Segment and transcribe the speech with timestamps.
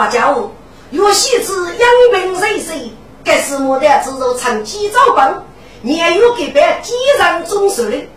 [0.00, 0.50] 大家伙，
[0.90, 2.90] 若细致养兵谁谁？
[3.22, 5.44] 该是我的只有长期招班，
[5.82, 8.08] 年月给别几人中手的，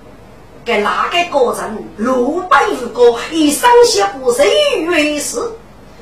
[0.63, 4.47] 该哪个个人六百余个以上些不谁
[4.87, 5.35] 为是？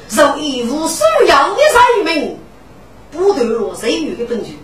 [0.09, 2.37] 若一无所要的才名。
[3.11, 4.59] 不断落谁与的本具，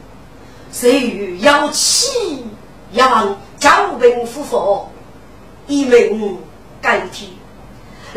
[0.72, 2.46] 谁与要起
[2.92, 4.88] 要望交兵夫妇
[5.66, 6.38] 一命
[6.80, 7.37] 改替。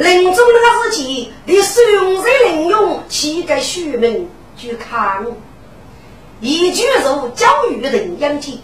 [0.01, 5.27] 临终那个时期，你使用谁领用岂该虚名去看？
[6.41, 8.63] 一句如教育人养起，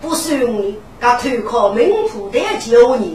[0.00, 3.12] 不使用你，他投靠名仆的九年。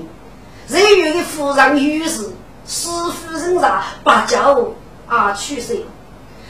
[0.70, 2.24] 谁与的夫人于是
[2.66, 4.74] 师傅人上把酒
[5.06, 5.86] 啊取水。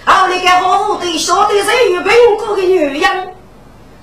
[0.05, 3.33] 后来，该好妇对晓得谁与贫苦的女人，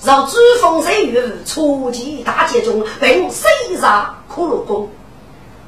[0.03, 3.49] 让珠峰谁与初级大劫中并谁
[3.81, 4.89] 杀苦罗宫，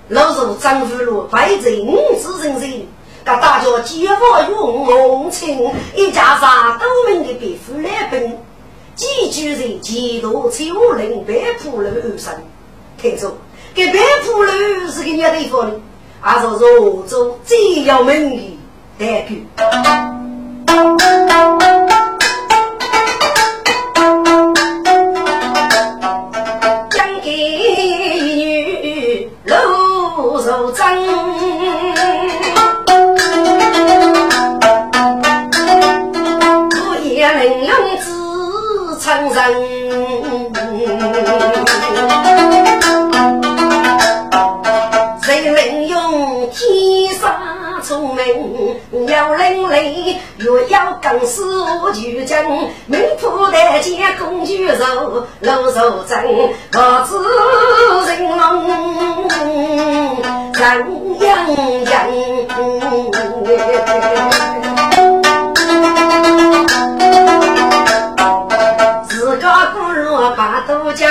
[0.08, 2.86] 老如张富禄白贼五子人人，
[3.24, 8.38] 他大家结发用红情，一家三都名的别府来奔，
[8.94, 12.32] 几居人几多秋林白浦楼而生。
[12.96, 13.36] 听说，
[13.74, 14.52] 这白浦楼
[14.92, 15.72] 是个女地方，
[16.20, 18.58] 还是若州最要名的
[18.96, 19.36] 代表。
[39.36, 39.44] 人，
[45.22, 47.30] 谁能用天生？
[47.82, 48.24] 聪明
[49.06, 52.42] 要伶俐，若要更是我举证，
[52.86, 56.24] 名铺的见公举肉，肉肉真，
[56.72, 57.12] 我知
[58.10, 58.66] 人龙
[60.54, 60.64] 人
[61.20, 61.46] 样。
[70.96, 71.06] 把多酒，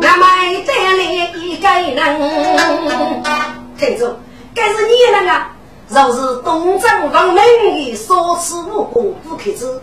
[0.00, 0.26] 那么
[0.66, 1.02] 带来
[1.36, 1.96] 一个人，
[3.78, 4.20] 听着。
[4.54, 5.52] 该是你人啊！
[5.88, 9.80] 若是东张王门的少此无过不可知，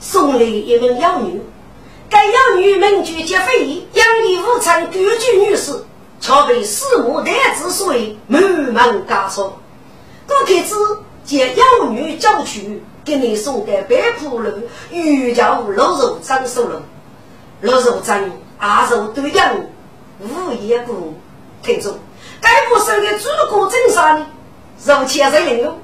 [0.00, 1.40] 送来一名妖女，
[2.10, 5.72] 该妖女名叫杰飞，养的无常独居女士，
[6.20, 9.56] 却被四母代子所为满门家说。
[10.26, 10.74] 不可知
[11.24, 14.50] 借妖女交去，给你送的白铺楼，
[14.90, 16.82] 玉桥老肉张手了，
[17.60, 19.54] 老肉张阿肉对样
[20.20, 21.14] 无言不
[21.62, 21.98] 听众。
[22.40, 24.26] 该不是的祖国镇上呢？
[24.84, 25.78] 肉钱人用，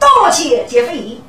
[0.00, 1.20] 刀钱劫费役，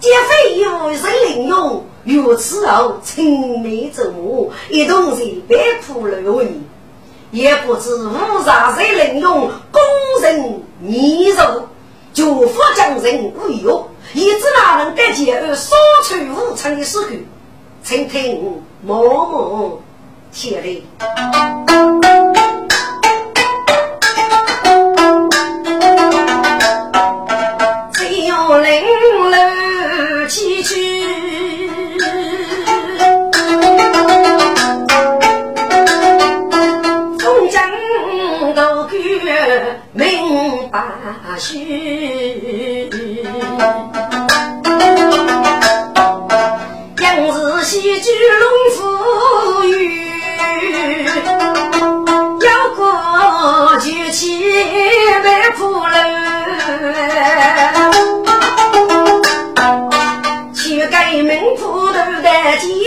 [0.00, 1.86] 劫费役无人用。
[2.04, 6.60] 如此后，青梅竹马，一同在白铺楼里，
[7.30, 9.50] 也不知无啥人领用。
[9.70, 9.80] 工
[10.20, 11.68] 人泥肉，
[12.12, 15.74] 就福将人无忧，一直哪能得见而少
[16.04, 17.06] 出无成的时候？
[17.82, 19.82] 请听某某
[20.30, 20.62] 起来。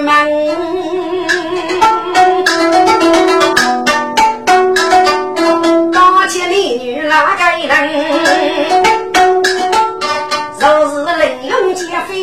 [0.00, 0.12] 门。
[5.90, 7.72] 大街美女哪个人？
[10.60, 12.14] 若是林用劫匪，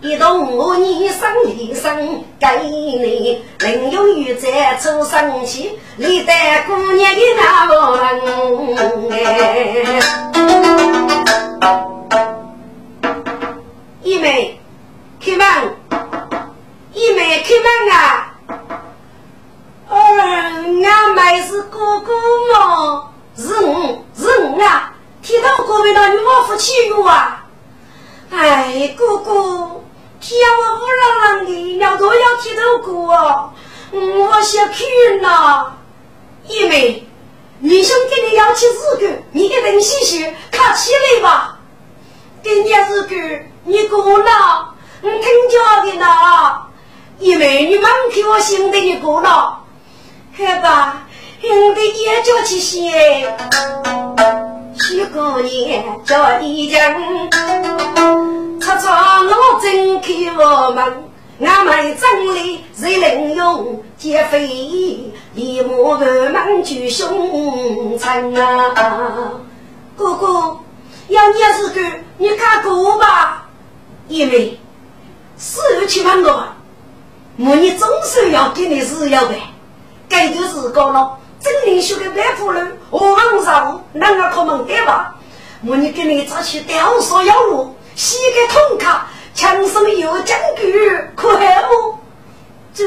[0.00, 8.06] 一动我你生一生，给你林用玉在出生去，历代姑娘的那个人
[9.10, 9.14] 哎。
[14.06, 14.60] 一妹，
[15.20, 15.76] 开门！
[16.94, 18.34] 一妹，开门啊！
[19.88, 22.12] 嗯，俺妹是哥哥
[22.54, 23.10] 吗？
[23.36, 24.94] 是我，是我啊！
[25.22, 27.46] 听到各位那女娃夫欺负啊！
[28.30, 29.82] 哎，哥哥，
[30.20, 33.50] 天我乌朗朗的，要多要剃头哥哦！
[33.90, 34.84] 我想去
[35.20, 35.78] 呐。
[36.46, 37.08] 一妹，
[37.58, 41.58] 你兄给你要起日干，你给等洗洗，看起来吧。
[42.44, 43.50] 今天日干。
[43.68, 45.20] 你过了，你听
[45.50, 46.06] 讲的呢？
[47.18, 49.58] 因为你们给我兄弟你过了，
[50.38, 51.02] 好吧？
[51.40, 53.36] 兄弟也叫去写，
[54.78, 56.94] 许过年叫一讲，
[58.60, 64.46] 擦擦我真开我门，俺们镇里谁能用劫匪，
[65.34, 69.32] 立马个门就凶残啊！
[69.96, 70.56] 哥哥，
[71.08, 71.80] 要你是个，
[72.18, 73.42] 你看姑吧？
[74.08, 74.58] 因为
[75.36, 76.44] 四月七万多，
[77.38, 79.34] 我你总是要给你是要的。
[80.08, 85.16] 该段时光了，真灵修的白夫人，我往上啷个可能对吧？
[85.66, 91.98] 我你给你早去吊索要路，膝盖痛卡，强身有将据，可还不？
[92.72, 92.84] 这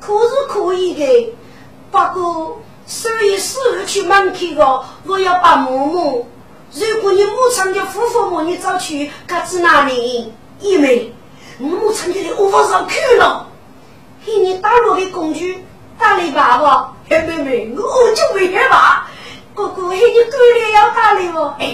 [0.00, 1.34] 可是可以的，
[1.90, 6.28] 不过所以四月去门口的，我要把木木。
[6.72, 10.32] 如果你母亲的夫妇母，你早去，可知哪里？
[10.60, 11.12] 因为
[11.58, 13.48] 母亲的无法上去了。
[14.24, 15.64] 嘿，你打落的工具
[15.98, 19.06] 打理爸爸，嘿妹妹，我就没害怕。
[19.54, 21.54] 哥哥，嘿，你狗脸要打理我？
[21.58, 21.66] 哎，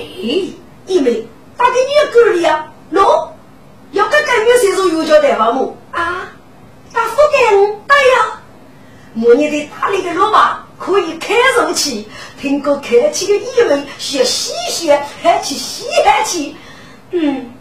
[0.86, 2.66] 因为打给你要狗脸啊？
[2.92, 3.28] 喏，
[3.92, 5.50] 要跟干女谁说有交代吧？
[5.52, 6.28] 么啊？
[6.92, 8.40] 打福建打呀？
[9.14, 12.04] 母你的打理个老爸可以开上去。
[12.40, 16.54] 听过客气的语文，学西学，还去西还去。
[17.11, 17.52] 嗯，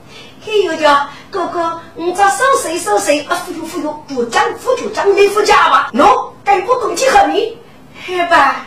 [0.45, 3.37] 还有叫哥哥，你找收谁收谁啊？
[3.45, 5.89] 忽悠忽悠，不讲不就讲没不家吧？
[5.93, 7.57] 喏，该不动去和你，
[8.05, 8.65] 好吧？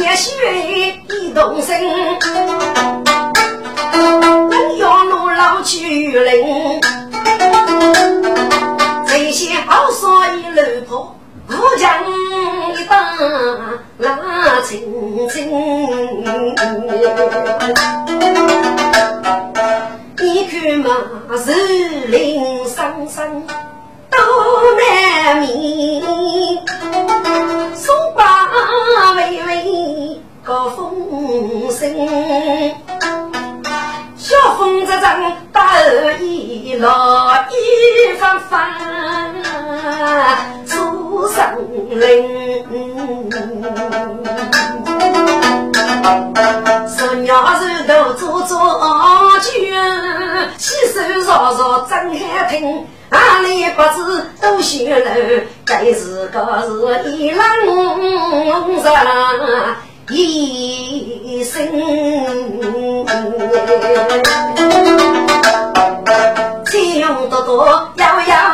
[0.00, 0.30] 也许
[1.08, 1.80] 一动身，
[6.52, 6.99] 能
[9.40, 11.16] 前好说一路婆，
[11.48, 12.04] 我将
[12.78, 12.94] 一把
[13.96, 14.68] 拉成
[15.30, 15.50] 亲。
[20.18, 20.94] 你看嘛，
[21.38, 21.50] 树
[22.08, 23.46] 林深深
[24.10, 24.18] 多
[24.78, 26.02] 难觅，
[27.74, 28.22] 松柏
[29.16, 31.96] 微微高峰声。
[34.30, 35.08] 小风阵阵
[35.52, 38.70] 打耳一老一番番
[40.64, 41.42] 出声
[41.98, 42.64] 铃，
[46.86, 48.56] 十娘是头做做
[49.40, 49.50] 酒，
[50.56, 52.86] 洗手烧烧真海听。
[53.08, 53.98] 阿里不知
[54.40, 55.10] 都学了，
[55.64, 56.62] 该是个
[57.02, 57.74] 是一浪人
[60.08, 61.68] 一生。
[66.66, 68.49] 钱用多多摇摇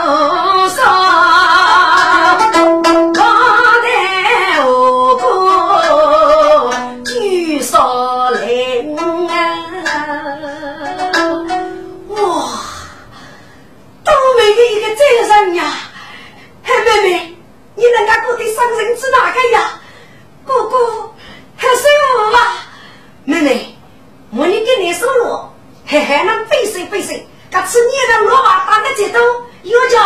[28.96, 29.18] 卜打个节奏，
[29.62, 30.00] 有叫。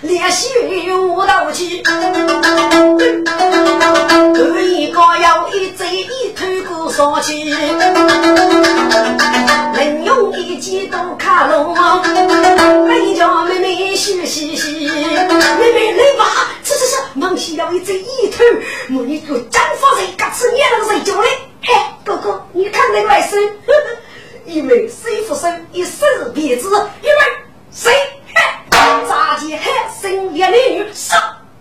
[0.00, 1.80] 连续舞蹈起，
[4.34, 7.54] 可以高要一嘴一头骨烧起，
[9.74, 11.72] 能用一记都卡路，
[12.88, 18.42] 来叫妹妹休息息，妹妹来吧，吃吃吃，忙起要一嘴一头，
[18.96, 21.28] 我你个真发财，嘎吃年了睡觉嘞，
[21.62, 21.72] 嘿，
[22.04, 23.36] 哥哥，你看那外甥，
[24.46, 26.68] 因为谁不生一生别子，
[27.02, 27.16] 因为
[27.70, 27.92] 谁？
[29.32, 29.62] 扎起黑
[29.98, 31.18] 生烈女，上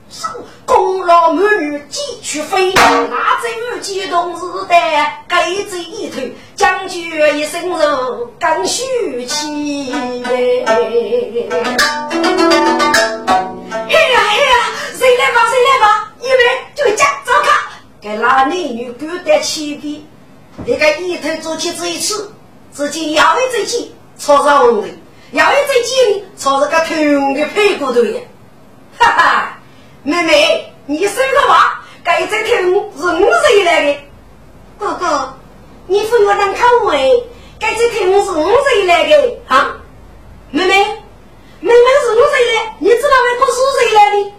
[0.09, 0.29] 上
[0.65, 6.19] 功劳美女几去飞，那只有激动时代，该这一头
[6.53, 8.83] 将军一身肉更秀
[9.25, 9.89] 气。
[9.89, 11.47] 嘿呀嘿
[14.09, 14.53] 呀，
[14.93, 16.39] 谁来吧谁来吧，一位
[16.75, 17.49] 就家走开。
[18.01, 20.05] 给那男女不得起的，
[20.65, 22.33] 那个一头做起这一次，
[22.69, 24.89] 自己要一只鸡，操上红的。
[25.31, 28.19] 要一只鸡呢，朝这个痛的屁股头呀！
[28.99, 29.59] 哈哈，
[30.03, 33.99] 妹妹，你说的话，该这痛是我谁来的？
[34.77, 35.33] 哥哥，
[35.87, 37.23] 你不要让口味，
[37.59, 39.39] 该这痛是我谁来的？
[39.47, 39.77] 啊，
[40.49, 40.73] 妹妹，
[41.61, 41.73] 妹妹
[42.03, 42.75] 是我谁来？
[42.79, 44.31] 你知道我不是谁来的？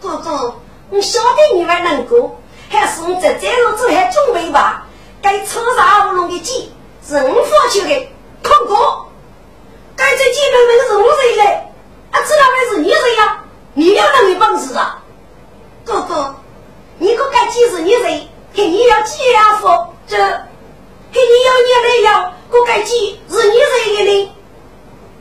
[0.00, 4.88] 哥哥，我晓得你还能过，还是我在这路子还准备吧？
[5.22, 6.72] 该车上乌龙的鸡
[7.06, 8.08] 是我发去的，
[8.42, 9.01] 看过。
[10.02, 11.44] 该这姐妹们是我谁嘞？
[12.10, 13.38] 啊，知道还是你谁呀？
[13.74, 15.00] 你要那么本事啊？
[15.84, 16.34] 哥哥，
[16.98, 18.28] 你可该几是你谁？
[18.52, 19.68] 给你要几两福？
[20.08, 24.32] 这给你要你来要，我该几是你谁的呢？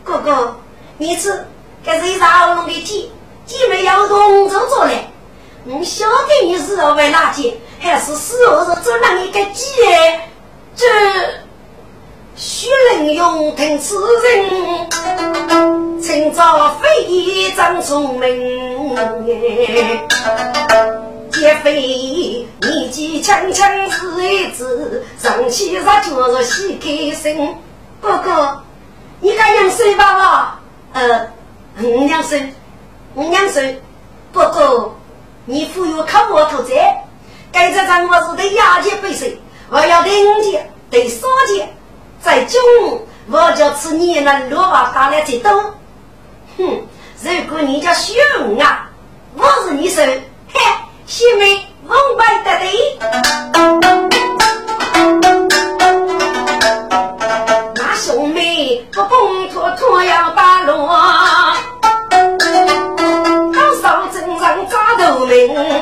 [0.03, 0.57] 哥哥，
[0.97, 1.45] 你吃
[1.85, 3.11] 该是啥弄的鸡？
[3.45, 5.07] 姐妹要动手做嘞。
[5.65, 9.63] 我晓得你是为哪件，还是死后是做那一个鸡？
[10.75, 10.87] 这。
[12.43, 14.89] 须能用听此人，
[16.01, 18.95] 今朝非张聪明，
[21.31, 21.79] 皆非
[22.59, 27.55] 年纪轻轻是一子，上气日就是喜开心。
[28.01, 28.63] 哥哥，
[29.19, 30.59] 你该养谁吧？
[30.93, 31.27] 呃，
[31.83, 32.51] 五两岁，
[33.13, 33.79] 五两岁。
[34.33, 34.91] 哥哥，
[35.45, 37.03] 你富有靠我投债，
[37.51, 41.71] 该这张我是得押解背水，我要得五件，得三件。
[42.21, 45.51] 在中午，我就吃你那萝卜打了这多。
[46.57, 46.87] 哼，
[47.23, 48.87] 如果你叫学文啊，
[49.35, 50.05] 我是你说，
[50.53, 50.59] 嘿，
[51.07, 52.65] 小妹，文白得的。
[57.75, 60.87] 那兄妹不共托托要打路，
[63.51, 65.81] 高手真上扎头名。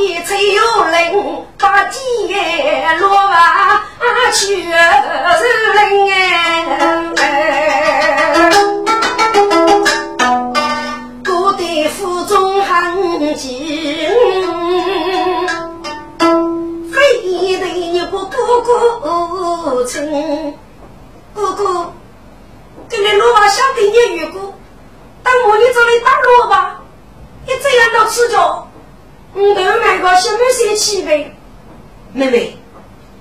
[0.00, 3.84] 比吹有铃，把鸡也落吧
[4.32, 4.72] 去是
[5.74, 6.16] 铃哎。
[11.22, 13.60] 古代府中很静，
[16.90, 17.20] 非
[17.58, 20.56] 得你不哥哥亲，
[21.34, 21.92] 哥哥，
[22.88, 24.54] 这个萝卜想给你预估，
[25.22, 26.54] 等我你这里打萝卜，
[27.46, 28.66] 你这样都吃着。
[30.70, 31.34] 生气呗，
[32.12, 32.56] 妹妹，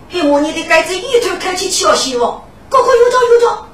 [0.07, 3.67] 给我你的盖子一头开起笑戏哦，哥哥有招有招，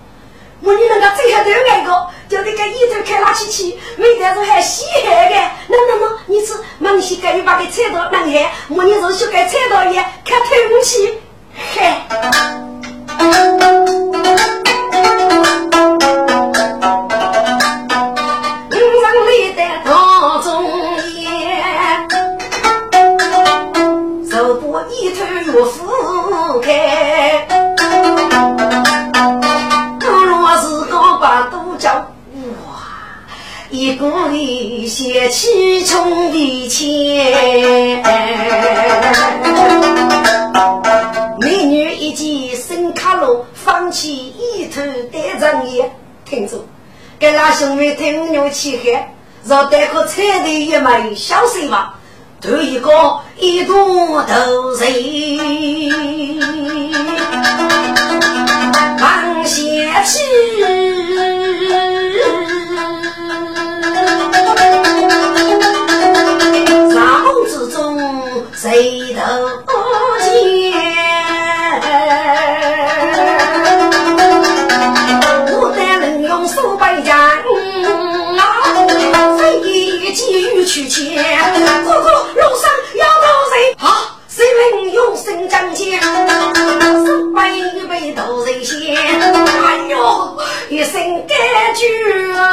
[0.62, 1.92] 我你那个最好都买个，
[2.30, 5.36] 叫那个一头开拉起去，没得是还稀罕的，
[5.68, 11.20] 那那那，你是忙些盖你把个菜刀弄开，我你是修盖菜刀也看透不起，
[11.54, 12.08] 嗨。
[33.96, 38.04] 一个里写起冲的钱。
[41.40, 44.82] 美女一见新卡路，放弃一头
[45.40, 45.90] 单人眼，
[46.26, 46.58] 听着，
[47.18, 49.14] 给那兄妹听牛起喊，
[49.46, 51.96] 让带个彩的一枚小水吧，
[52.42, 52.92] 头一个
[53.40, 53.78] 一朵
[54.24, 54.92] 头人，
[59.00, 60.95] 忙写起。
[68.76, 69.22] 谁头
[70.20, 70.76] 见？
[75.48, 77.16] 我待人用数百件，
[79.38, 81.24] 非一句去钱。
[81.86, 83.74] 哥哥，路上要到谁？
[83.78, 85.98] 好，谁能用心讲解？
[87.06, 87.50] 数百
[87.88, 88.94] 杯都人先。
[88.94, 91.88] 哎呦，一声感觉
[92.38, 92.44] 啊，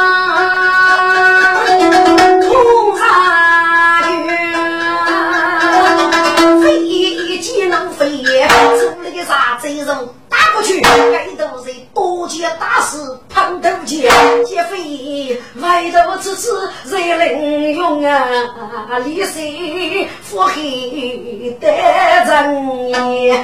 [9.73, 10.09] 贼人？
[10.29, 12.97] 打过去，该都是多见大事
[13.29, 14.11] 碰头见，
[14.45, 16.47] 劫匪外头只是
[16.87, 23.35] 人能用啊，李谁腹黑得人也？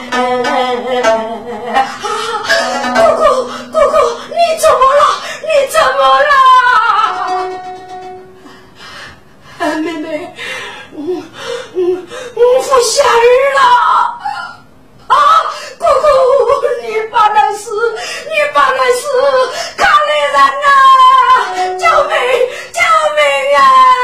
[2.95, 3.23] 哥哥，
[3.71, 3.95] 哥哥，
[4.29, 5.01] 你怎么了？
[5.41, 6.31] 你怎么了？
[9.81, 10.05] 妹妹，
[10.95, 11.23] 嗯
[11.73, 12.39] 嗯，我
[12.81, 13.59] 下雨了。
[15.07, 15.15] 啊，
[15.79, 16.07] 姑姑，
[16.83, 17.71] 你把那是，
[18.29, 19.01] 你把那是，
[19.77, 20.35] 看的人
[20.65, 20.69] 啊！
[21.77, 22.15] 救命，
[22.73, 22.79] 救
[23.15, 23.98] 命啊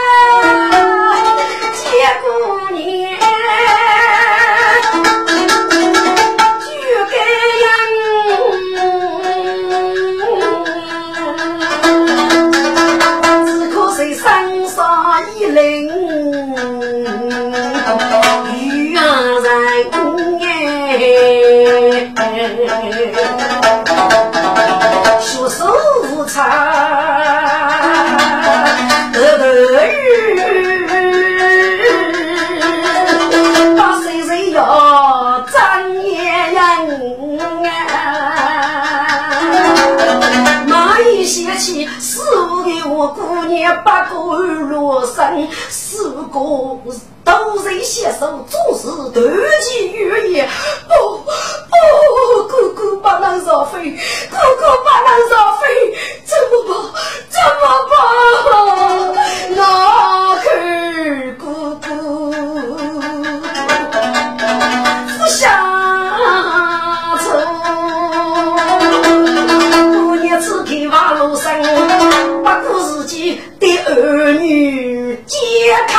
[26.35, 26.43] 无策，
[29.13, 29.45] 得得
[29.87, 29.95] 雨，
[33.77, 36.59] 把谁谁要张眼人
[37.69, 39.31] 啊！
[40.67, 46.39] 蚂蚁掀起四五个我姑娘，八个儿罗生，四个。
[47.23, 47.31] 都
[47.63, 49.23] 人携手，做事团
[49.67, 50.47] 结语言。
[50.87, 51.23] 不不，
[52.47, 53.89] 哥哥把人烧飞，
[54.29, 55.65] 哥哥把人烧飞，
[56.35, 56.73] 怎么办？
[57.29, 57.93] 怎么办？
[59.57, 59.59] 我
[60.43, 60.45] 看
[61.37, 61.43] 哥
[61.81, 61.87] 哥
[65.17, 65.39] 不想
[67.23, 67.25] 走，
[69.93, 71.43] 过年此刻马路上，
[72.43, 75.37] 不顾自己的儿女接
[75.87, 75.93] 口。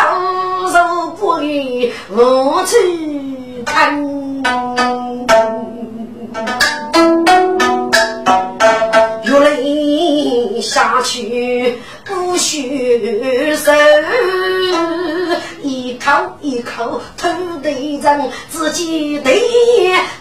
[0.72, 0.77] 手
[1.18, 2.16] 不离无
[2.66, 2.75] 处
[3.64, 3.96] 看，
[10.66, 13.72] 下去不许收，
[15.62, 17.29] 一口一口吐
[17.62, 19.40] 对人，自己对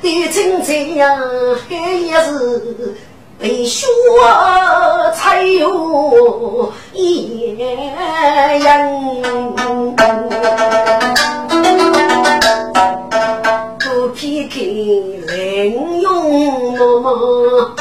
[0.02, 1.20] 的真这样
[1.70, 2.96] 也是。
[3.38, 3.86] 被雪
[5.14, 9.22] 才有一人，
[13.78, 17.75] 不偏给人用么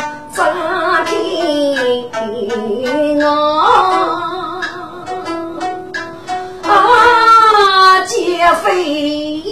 [8.65, 9.43] 劫匪！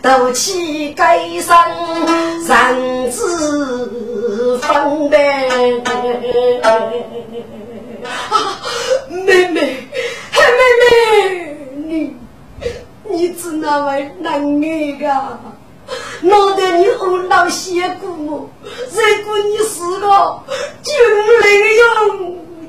[0.00, 1.56] 斗气改生，
[2.46, 5.18] 人子分别。
[6.62, 6.80] 啊，
[9.08, 12.16] 妹妹，妹妹，你
[13.08, 15.06] 你是哪位男儿个？
[16.22, 18.48] 脑袋你后老写过么？
[18.64, 20.40] 如果你是个
[20.82, 20.94] 军
[21.40, 21.42] 人
[21.78, 21.84] 样，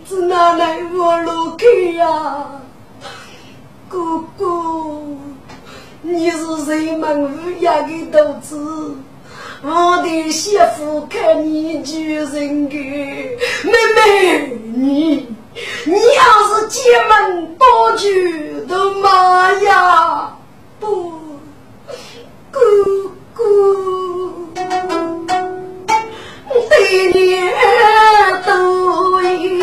[0.08, 2.06] 是哪来我路去呀？
[3.94, 4.44] 哥哥。
[6.02, 7.28] 你是人们乌
[7.60, 8.58] 鸦的肚子，
[9.62, 12.76] 我的媳妇看你女人的
[13.64, 15.28] 妹妹，你
[15.86, 18.10] 你要是进门多久
[18.68, 20.36] 的妈呀，
[20.80, 21.14] 不，
[22.52, 22.58] 姑
[23.36, 23.44] 姑，
[26.50, 26.74] 对
[27.14, 27.14] 你
[28.44, 29.60] 都领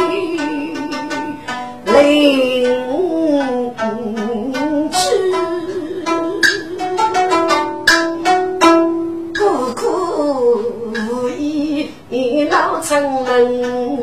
[12.83, 14.01] 成人。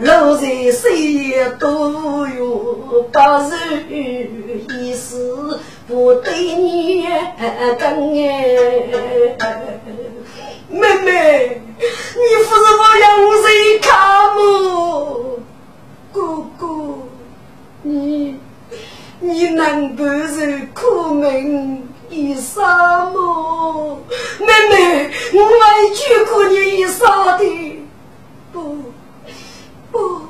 [0.00, 3.54] 老人虽多有八十
[3.88, 7.06] 一死，不对你
[7.78, 8.12] 等
[10.70, 13.04] 妹妹，你不是我养
[13.42, 13.46] 谁
[13.80, 13.88] 看
[14.36, 14.38] 吗？
[16.12, 16.18] 哥
[16.58, 16.64] 哥，
[17.82, 18.38] 你
[19.20, 21.89] 你能不是苦命？
[22.10, 22.62] 一生
[23.12, 23.98] 么？
[24.40, 27.06] 妹妹，我委屈过你一生
[27.38, 27.78] 的，
[28.52, 28.76] 不
[29.92, 30.20] 不。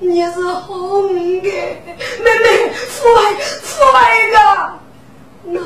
[0.00, 4.38] 你是红的，妹妹，父爱父爱的，
[5.44, 5.60] 那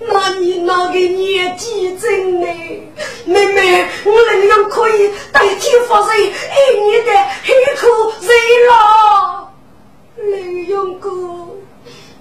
[0.00, 2.46] 那你那个年纪真呢？
[3.26, 7.12] 妹妹，我能样可以代替发生爱你的
[7.44, 7.86] 黑苦
[8.20, 8.30] 人
[8.68, 9.52] 了？
[10.16, 11.10] 雷永哥，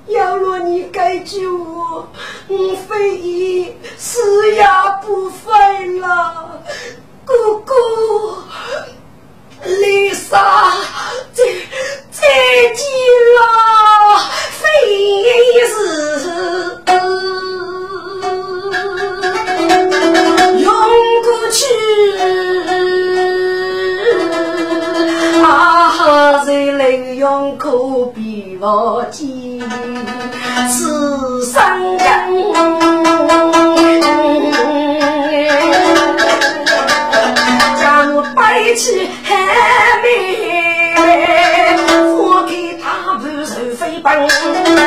[0.07, 2.07] 要若你该救我，
[2.49, 4.65] 我非已死也
[5.05, 6.61] 不分了，
[7.25, 7.73] 姑姑。
[9.65, 10.73] 丽莎，
[11.31, 11.41] 再
[12.11, 12.27] 再
[12.73, 12.85] 见
[13.37, 13.39] 了，
[14.59, 14.61] 非
[15.67, 15.71] 是
[20.59, 20.67] 永
[21.23, 21.63] 过去，
[25.41, 28.32] 啊，谁能用可比
[28.65, 29.27] 我见？
[30.69, 31.53] 此生
[37.77, 39.09] 假如背起。
[39.23, 39.35] 还
[40.01, 44.07] 没，我给他不受飞奔，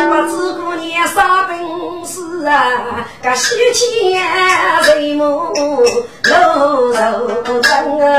[0.08, 1.58] 不知过年啥本
[2.06, 3.04] 事啊？
[3.22, 5.52] 个喜气人目
[6.24, 6.30] 露
[6.94, 8.16] 肉真啊！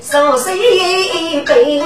[0.00, 1.80] 手水一杯，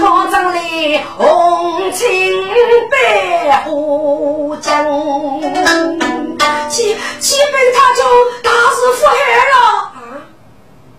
[0.00, 2.42] 高张里红青。
[2.90, 4.84] 白虎将，
[6.68, 8.02] 七七本他就
[8.42, 9.12] 大事不害
[9.50, 9.54] 了
[9.94, 9.96] 啊！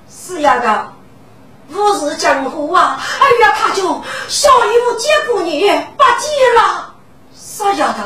[0.09, 0.65] 是丫头，
[1.73, 2.99] 我是江湖啊！
[3.19, 6.93] 哎呀，他就小姨夫接过你，不见了。
[7.35, 8.03] 傻丫头，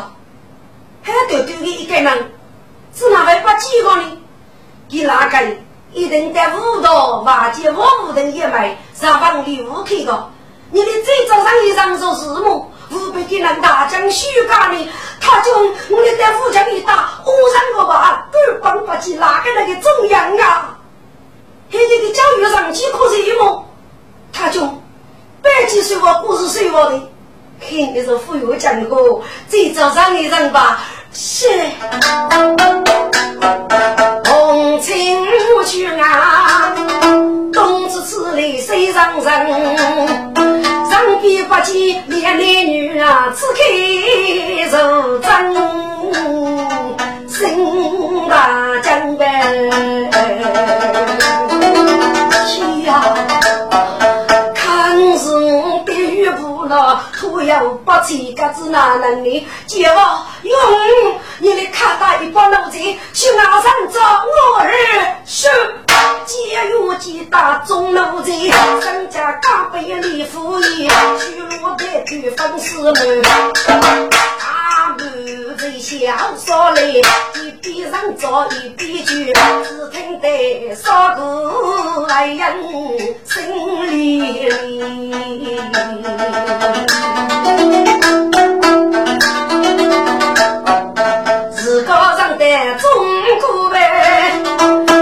[1.03, 2.31] 还得丢你一个人，
[2.91, 4.19] 怎哪会不见过你？
[4.89, 5.38] 你哪个
[5.93, 10.30] 一定在五道瓦解我五等一枚，上房礼物去的？
[10.71, 12.71] 你的最早上衣裳做什么？
[12.91, 14.88] 湖北的人大将许家的，
[15.19, 20.78] 他将我的在武将一打，五三个吧，根本不起哪个那个中央啊！
[21.71, 23.63] 现在的教育上几可是一模，
[24.34, 24.62] 他就
[25.41, 26.99] 百几岁我不是岁我的，
[27.60, 30.82] 肯定是富有讲过，这早上的人吧，
[31.13, 31.47] 是
[34.81, 35.21] 请
[35.57, 36.73] 我去啊，
[37.51, 39.25] 冬至此里谁上人？
[40.89, 43.61] 上边不见连男女啊，只看
[44.69, 45.53] 如真，
[47.27, 47.37] 心
[48.29, 49.25] 大将白。
[57.43, 59.47] 了，徒有不齐，个子哪能呢？
[59.65, 59.99] 姐夫，
[60.43, 60.56] 用
[61.39, 64.71] 你的卡带一把脑子去马上找我儿
[65.25, 65.47] 是。
[66.25, 66.36] 借
[66.69, 68.32] 用几大钟楼在，
[68.82, 70.69] 身家刚被李夫人
[71.19, 73.21] 娶落在对方师门。
[73.65, 75.97] 大门在小
[76.38, 76.99] 说里，
[77.36, 82.63] 一边上早一边去，只听得少个来人
[83.25, 84.49] 心里里。
[91.55, 92.45] 自个上的
[92.79, 92.89] 中
[93.41, 93.75] 国呗。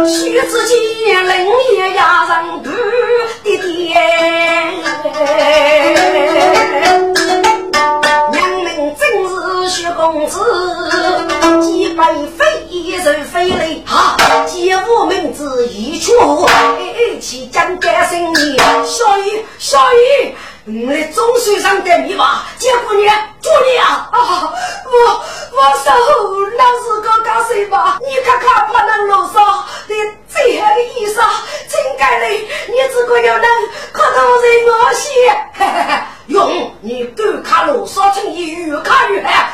[0.05, 1.31] 须知见冷
[1.75, 2.31] 眼压人
[2.63, 2.69] 不
[3.43, 3.93] 的爹，
[8.31, 8.65] 娘们
[8.97, 9.31] 真是
[9.69, 10.35] 薛公子，
[11.61, 16.11] 几百飞一人飞来，哈，借我名字一出，
[16.79, 20.35] 一起讲干生意，小雨小雨。
[20.69, 22.43] 你总算上得米吧？
[22.59, 23.09] 结果呢？
[23.39, 24.09] 做你啊！
[24.11, 24.53] 啊，
[24.83, 25.23] 我
[25.55, 25.91] 我手
[26.57, 27.97] 那是个干谁吧？
[28.05, 29.95] 你看看把那楼上的
[30.27, 31.23] 最好的衣裳，
[31.69, 32.45] 真该嘞！
[32.67, 33.49] 你如果要能
[33.93, 35.47] 可都是我些，
[36.27, 39.47] 用你赶卡路少成你越看越好。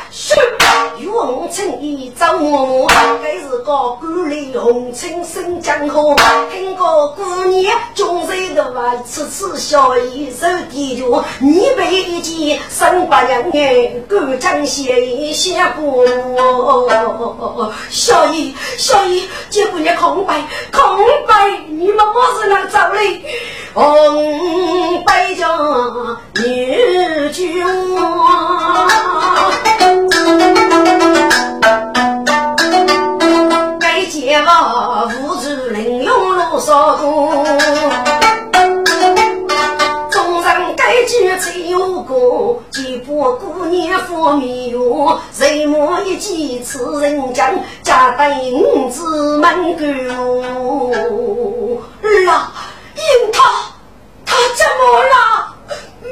[1.94, 2.88] 是用成衣张嬷嬷，
[3.22, 6.14] 该是个官吏红尘生江河，
[6.52, 16.04] 听个姑娘终日的话，吃吃小衣受地脚，你被一见三八两眼，敢将血衣写过。
[17.90, 20.82] 小姨小姨，这姑娘空白空
[21.26, 23.22] 白，你们么是能走嘞？
[23.72, 25.48] 红白家
[26.34, 27.64] 女眷。
[35.06, 37.44] 无知零用路少苦，
[40.10, 49.76] 众人该聚才有故，几把姑娘发面容，谁莫一见此人将，家带五子门儿
[52.30, 52.52] 啊，
[52.94, 53.42] 因他
[54.24, 55.14] 他怎么了？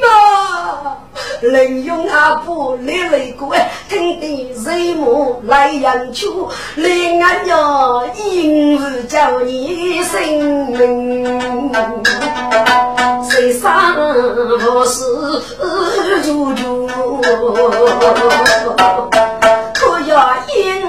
[0.01, 1.02] 那。
[1.41, 3.55] 林用阿婆来来过，
[3.89, 6.49] 听得谁莫来人求？
[6.77, 11.41] 林俺要因是叫你性命，
[13.29, 15.03] 谁杀我是
[16.23, 16.89] 猪猪？
[19.75, 20.82] 可要阴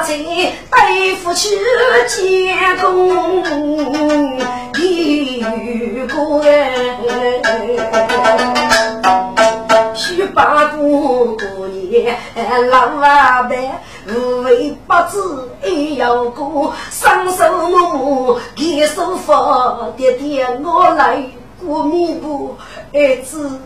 [0.00, 0.14] 阳八财
[0.70, 1.50] 对付去
[2.08, 3.44] 结功，
[4.78, 5.42] 一
[6.06, 6.42] 个
[9.94, 12.16] 须把过年
[12.70, 13.54] 老阿伯
[14.08, 15.18] 无为不知
[15.68, 21.22] 也要过，双手我给手法爹爹我来
[21.62, 22.56] 过弥补
[22.94, 23.60] 儿子，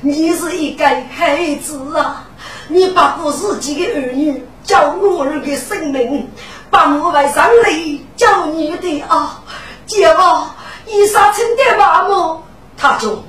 [0.00, 2.24] 你是一个孩子啊！
[2.70, 6.28] 你不顾自己的儿女叫我儿的生命，
[6.70, 7.72] 把我外上来
[8.18, 9.40] 叫你的啊！
[9.86, 10.54] 姐啊，
[10.86, 12.36] 一杀成的麻木，
[12.76, 13.24] 他就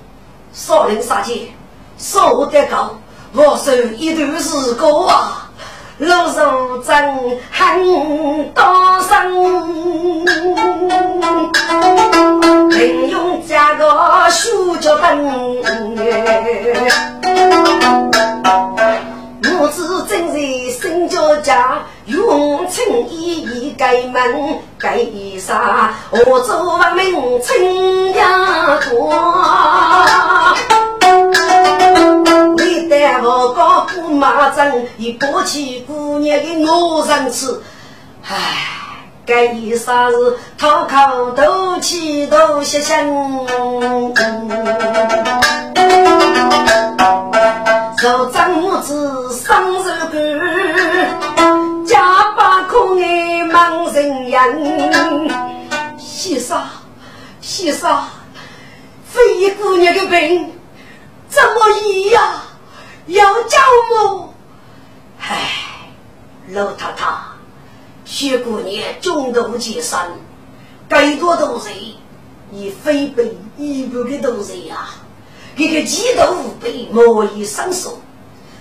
[0.51, 1.47] 少林杀剑，
[1.97, 2.89] 少得高，
[3.31, 5.49] 我手一段时过啊，
[5.99, 8.61] 老手真很多
[9.07, 10.25] 生，
[12.69, 15.17] 平庸加个书脚本。
[19.41, 24.99] 我自正在新家家，用青衣一盖门盖
[25.39, 29.13] 纱，我做文明亲家多。
[32.57, 37.61] 你带我高姑妈针，一抱起姑娘的我人吃，
[38.27, 38.35] 唉，
[39.25, 43.47] 盖纱是讨口斗气斗血腥。
[48.01, 48.93] 手张拇指
[54.29, 55.29] 人人。
[55.97, 56.61] 先生，
[57.41, 58.05] 先生，
[59.05, 60.51] 飞姑娘的病
[61.29, 62.43] 怎么医呀？
[63.07, 63.57] 要叫
[63.91, 64.33] 我？
[65.19, 65.49] 唉，
[66.49, 67.07] 老太太，
[68.05, 69.97] 薛姑娘中毒极深，
[70.87, 71.95] 该多毒水，
[72.51, 74.89] 已非被一般的毒水呀。
[75.55, 77.99] 这个鸡头无背，莫以生手。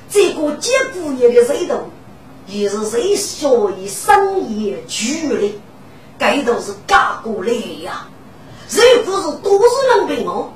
[0.08, 1.90] 这个结姑娘的水头，
[2.48, 5.54] 也是谁说以生业聚的？
[6.18, 7.52] 该都是嫁过来
[7.84, 8.08] 呀！
[8.70, 10.52] 如果是都市人被我，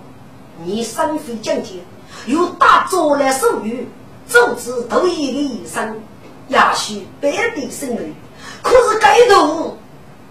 [0.64, 1.80] 你身非将军，
[2.26, 3.86] 又打招来手语，
[4.26, 6.00] 组织头一个医生，
[6.48, 8.12] 也许白得生女。
[8.60, 9.76] 可是该头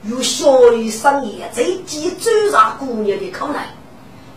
[0.04, 3.70] 又学以生业，在即追上姑娘的口来。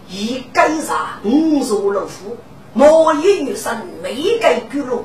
[0.09, 2.37] 一改上五座老虎，
[2.73, 5.03] 莫一女生没改居落！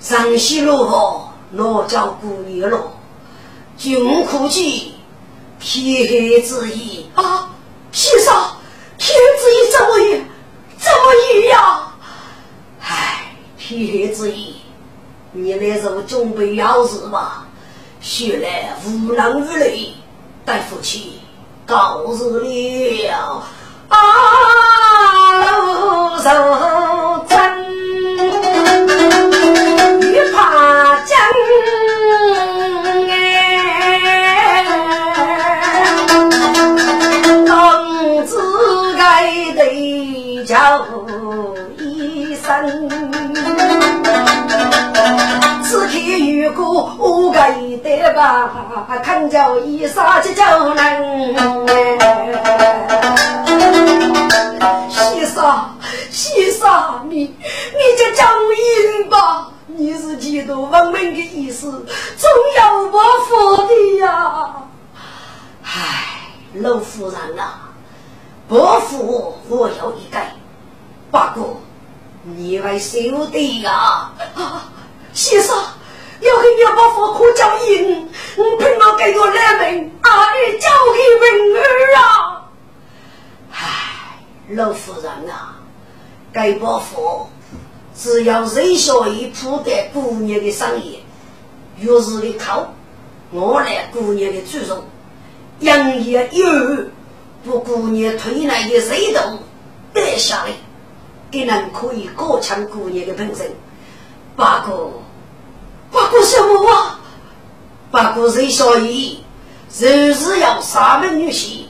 [0.00, 2.92] 上西路后老叫姑爷了，
[3.76, 4.94] 君可记
[5.58, 7.50] 天黑之意啊！
[7.90, 8.32] 先生，
[8.96, 10.22] 天黑之意怎么意？
[10.78, 11.88] 怎么意呀？
[12.80, 14.56] 唉，天黑之意，
[15.32, 17.46] 你那时候准备要事吧？
[18.00, 19.96] 学来无能为力，
[20.44, 21.20] 待夫妻
[21.66, 23.42] 告辞了。
[23.88, 23.96] 啊，
[25.50, 26.48] 路上
[46.48, 48.50] 如果我该得吧，
[49.04, 51.36] 看叫一声就叫人。
[54.88, 55.70] 先生，
[56.10, 57.34] 先生，你你
[57.98, 58.54] 就叫我
[59.02, 59.48] 赢吧！
[59.66, 61.70] 你是几度文明的意思，
[62.16, 64.54] 总要我服的呀！
[65.62, 67.68] 唉，老夫人啊，
[68.48, 70.32] 不服我有一改。
[71.10, 71.60] 不过
[72.22, 72.98] 你还晓
[73.30, 74.10] 得呀？
[75.12, 75.56] 先生，
[76.20, 82.44] 要给你把服可叫赢，你凭我给我来命，阿儿交给文儿啊！
[84.50, 85.58] 老夫人啊，
[86.32, 87.28] 该伯父
[87.94, 91.00] 只要谁小姨铺盖姑娘的生意，
[91.78, 92.72] 越是的靠
[93.30, 94.84] 我来姑娘的注重，
[95.60, 96.46] 养也有
[97.44, 99.38] 不姑娘推来的水动
[99.92, 100.52] 带下来，
[101.30, 103.54] 给人可以高强姑娘的本身。
[104.34, 105.02] 不过，
[105.90, 106.98] 不过什么啊？
[107.90, 109.22] 不过谁小姨
[109.70, 111.64] 就是要杀门女婿，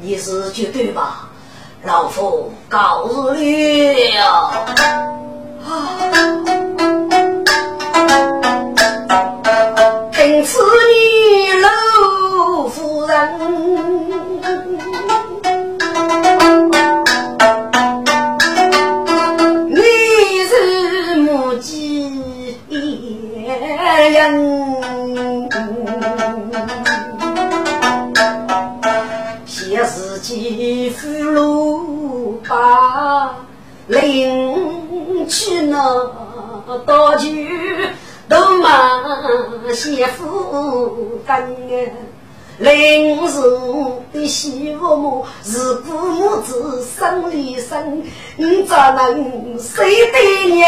[0.00, 1.28] 你是绝对吧？
[1.84, 3.34] 老夫告了。
[10.12, 13.89] 凭此女老夫人。
[41.20, 41.46] 夫担
[42.58, 43.40] 临时
[44.12, 48.02] 的媳妇母是父母子生里生，
[48.36, 50.60] 你咋能谁对你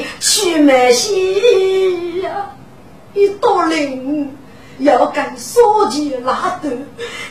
[0.00, 2.50] 的去买戏呀？
[3.14, 4.36] 一到零
[4.78, 6.76] 要跟书记拉断，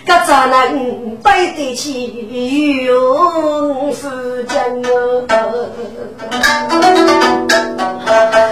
[0.05, 4.09] 可咋能对得起永福
[4.47, 4.82] 将
[5.28, 5.43] 啊？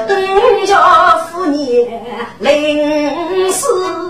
[0.10, 2.02] 五家妇年
[2.40, 4.05] 临死。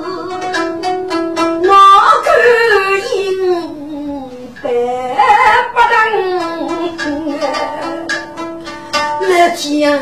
[9.56, 10.00] 天，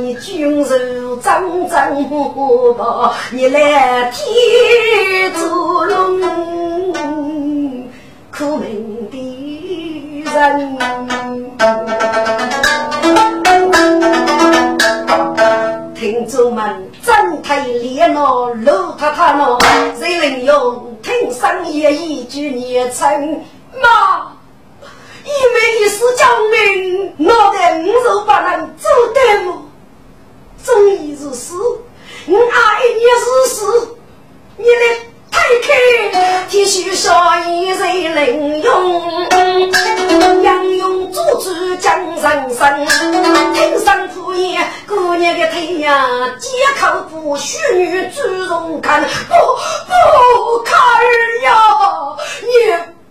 [0.00, 6.20] 你军柔张张火爆，你来天作龙，
[8.30, 10.78] 苦命的人。
[15.96, 19.58] 听众们，真太烈了，老太太了，
[19.98, 23.40] 谁能用听声也一句念成
[23.72, 24.32] 妈？
[25.24, 29.68] 因为你是将军，脑袋五肉八人做得么？
[30.64, 31.54] 忠义如是，
[32.26, 33.96] 我爱你如是死，
[34.56, 34.98] 你来
[35.30, 35.68] 太开，
[36.48, 39.22] 体恤小义谁能用？
[40.42, 42.86] 杨勇做主将人生，
[43.54, 46.06] 听上铺言，姑娘的腿呀，
[46.38, 46.48] 借
[46.80, 49.34] 口不许女主动看，不
[49.86, 50.78] 不看
[51.42, 51.56] 呀，
[52.42, 53.01] 你。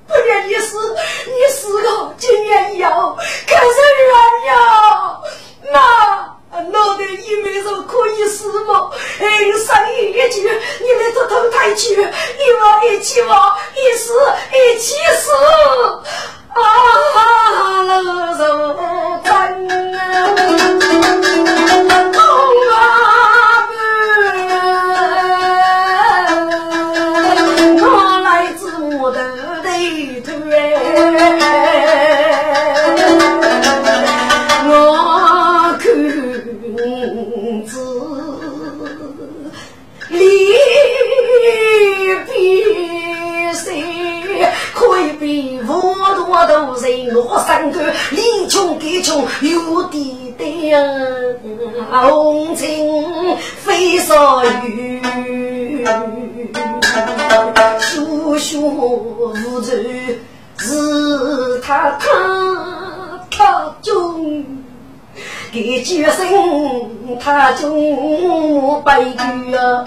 [67.32, 69.84] 他中悲剧啊。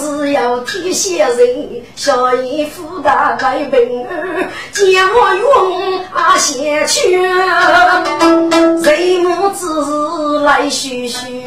[0.00, 7.20] 是要替先人，小姨夫大该平儿，见我用啊先去，
[8.82, 11.44] 人母之日来叙叙，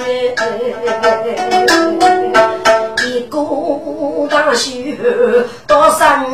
[4.27, 4.97] 个大雪
[5.67, 6.29] 到三个，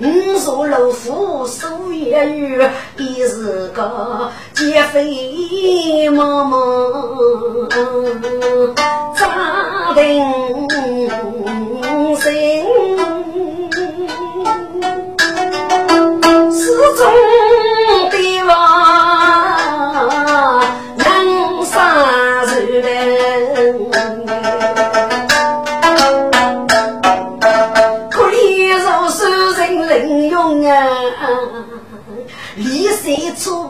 [0.00, 2.62] 五座楼府数言语，
[2.96, 6.58] 一是个劫匪妈妈。
[9.94, 10.22] 定
[12.16, 12.30] 心，
[16.52, 16.62] 始
[16.96, 17.00] 终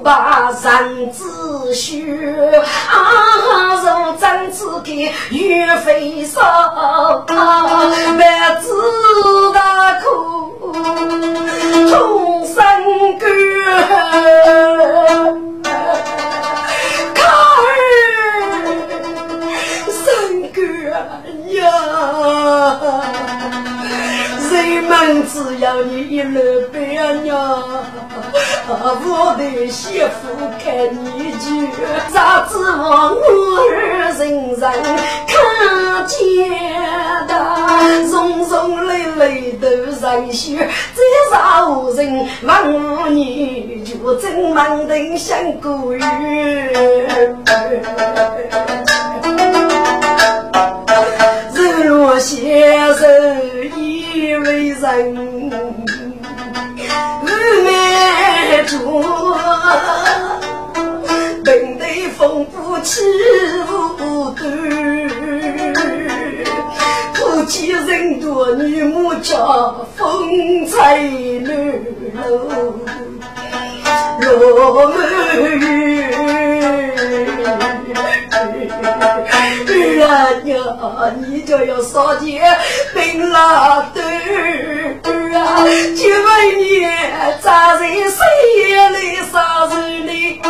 [0.08, 2.34] 把人子须，
[2.88, 6.40] 啊，如张子给岳飞烧，
[7.28, 7.28] 万
[8.58, 8.72] 子
[9.52, 10.72] 大苦
[11.90, 12.54] 终身
[13.18, 13.28] 干，
[17.14, 17.68] 看儿
[19.92, 20.00] 身
[20.52, 20.56] 干
[21.52, 21.60] 呀，
[24.50, 24.90] 人们
[25.28, 26.40] 只要你一路
[26.72, 26.78] 别
[27.24, 27.36] 娘。
[28.70, 30.28] 我的媳妇
[30.62, 30.66] 看
[31.02, 31.46] 你去，
[32.12, 33.20] 咋指望我
[33.70, 34.60] 儿人人
[35.26, 35.32] 看
[36.06, 36.16] 见
[37.26, 37.32] 的？
[38.10, 41.00] 重重累累都人血，这
[41.30, 45.98] 啥无人望我女就真忙得像孤儿。
[51.54, 53.08] 日落先生
[53.76, 55.50] 已为人，
[58.68, 59.34] 日满竹，
[61.44, 63.00] 本对风不起
[63.98, 64.46] 无端，
[67.14, 69.36] 夫妻人多女母家，
[69.96, 71.56] 风采乱
[72.14, 72.74] 楼，
[74.20, 74.98] 落满
[75.40, 76.04] 雨。
[79.70, 80.56] 儿啊呀，
[81.26, 82.56] 你就要少点
[82.94, 85.64] 病拉肚儿啊！
[85.96, 86.86] 就为你
[87.40, 88.18] 扎在深
[88.56, 90.40] 夜里杀人哩。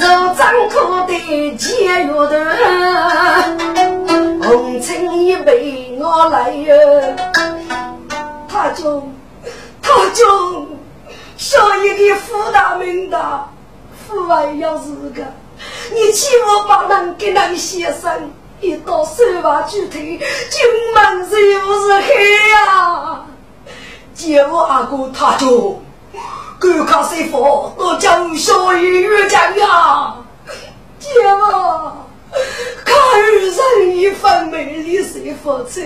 [0.00, 0.02] 肉
[0.36, 1.10] 张口的
[1.56, 1.64] 解
[2.06, 2.32] 药的，
[4.42, 6.74] 红尘一杯我来哟。
[8.48, 9.08] 他就
[9.82, 10.66] 他就
[11.36, 13.48] 小一个福大命大。
[14.06, 14.84] 父爱要是
[15.14, 15.24] 个，
[15.92, 18.30] 你欺负把人给人先生
[18.64, 23.20] 一刀手把锯腿，进门是又是黑呀！
[24.14, 25.82] 姐夫阿哥他就
[26.58, 30.14] 赶快师傅都叫小雨越讲呀，
[30.98, 31.92] 姐夫。
[33.14, 33.30] 看儿
[33.78, 35.80] 人一番美丽谁付出？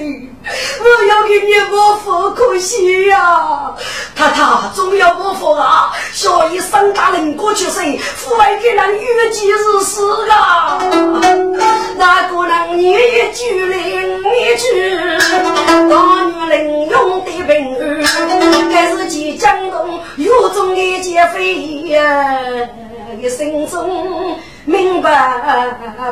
[0.80, 3.74] 我要给你我付可惜呀！
[4.16, 5.92] 太太总要我付啊！
[6.14, 10.78] 所以三大人过去生，父爱给人预计日死啊！
[11.98, 12.96] 那个人你一
[13.34, 15.18] 句另一句，
[15.90, 18.02] 大女人用的平儿，
[18.72, 22.38] 还是即将动有中的劫匪呀！
[23.20, 24.36] 一生中。
[24.64, 25.10] 明白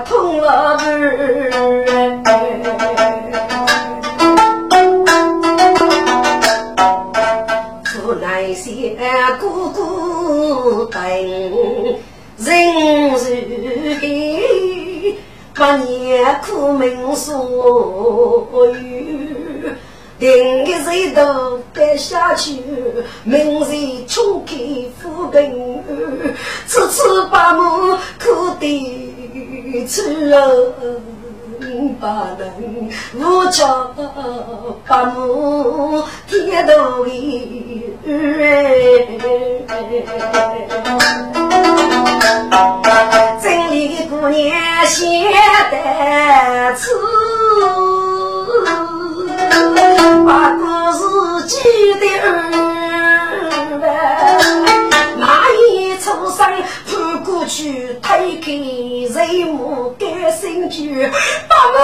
[0.07, 2.23] 通了门，
[7.85, 8.97] 父乃先
[9.39, 11.03] 姑姑等，
[12.39, 13.19] 人如
[14.01, 15.19] 黑，
[15.55, 19.46] 百年苦命所有。
[20.19, 22.63] 定个谁都得下去，
[23.23, 24.55] 明日冲开
[24.99, 25.83] 富平，
[26.67, 30.31] 次次把母苦的吃
[32.01, 33.67] 把人无家
[34.87, 37.95] 把母天都里，
[43.43, 45.05] 真理姑娘写
[45.71, 46.91] 得词。
[50.27, 50.63] 把故
[50.93, 51.01] 事
[51.49, 51.55] 记
[52.01, 52.31] 得儿
[55.19, 56.39] 那一出生
[56.87, 56.91] 扑
[57.25, 61.11] 过去，推开人母改心句，
[61.49, 61.79] 把我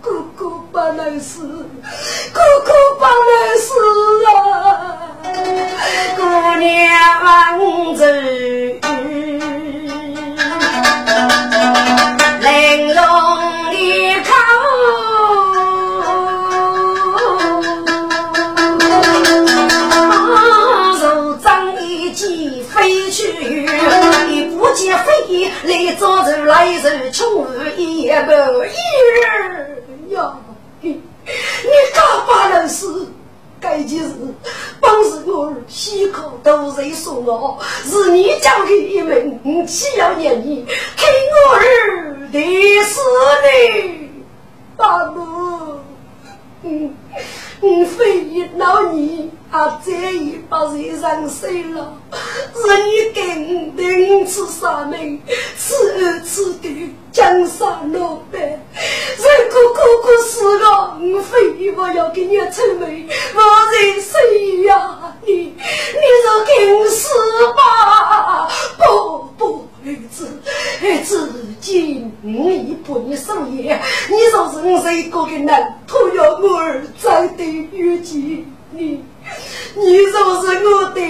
[0.00, 1.68] 哥哥不能死，
[2.32, 3.68] 哥哥不能死
[4.26, 4.34] 啊！
[6.16, 6.20] 姑
[6.58, 6.64] 娘
[7.24, 7.26] 望
[7.96, 8.00] 着
[26.46, 28.10] 来抓人，来人穷一日
[30.14, 30.36] 呀！
[30.80, 33.08] 你你干把人死？
[33.60, 34.14] 该件事
[34.80, 40.66] 本是我儿西口都人送我，是你交给一门，岂要念你
[40.96, 41.06] 听
[41.48, 42.38] 我儿的
[42.82, 43.00] 死
[43.42, 44.10] 呢？
[44.76, 45.80] 大母，
[46.62, 46.94] 嗯。
[47.96, 48.82] 非一老
[49.84, 51.96] 这一把人上死了，
[52.54, 53.22] 是你给
[53.76, 55.20] 的次杀命，
[55.56, 58.42] 次二次的江山老板，
[59.16, 63.40] 如果哥哥死了，我非我要给你出门，我
[63.72, 65.14] 人谁呀？
[65.24, 65.54] 你你
[66.24, 67.08] 说给我死
[67.56, 68.48] 吧，
[68.78, 69.64] 不不。
[69.86, 70.26] 儿子，
[70.82, 71.30] 儿子，
[71.60, 73.78] 今你不你守夜，
[74.08, 78.46] 你说是我一个的人，都要我儿再对遇见
[78.76, 79.04] 你，
[79.76, 81.00] 你说是我的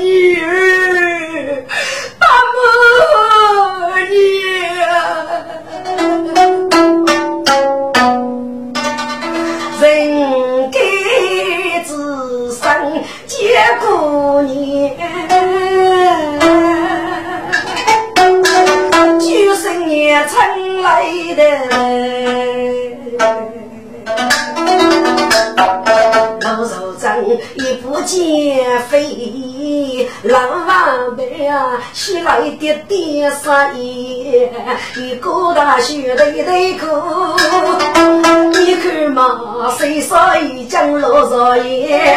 [0.00, 1.64] 女儿，
[2.20, 2.56] 大母
[4.08, 4.14] 你，
[9.80, 9.82] 人
[10.70, 10.76] 该
[11.84, 11.90] 自
[12.52, 12.62] 生
[13.26, 13.34] 结
[13.80, 14.96] 过年。
[19.86, 20.86] 也曾来
[21.36, 21.42] 的，
[27.82, 34.50] 路减肥，老万辈啊，起来的点啥也，
[34.96, 36.86] 一个大学的一对苦，
[38.52, 42.16] 你看嘛，谁说一讲老少爷，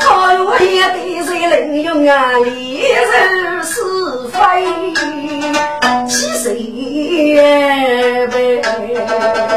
[0.00, 3.80] 他我也得谁能用啊，理人是
[4.28, 4.38] 非，
[6.08, 6.54] 七岁
[8.28, 9.53] 呗。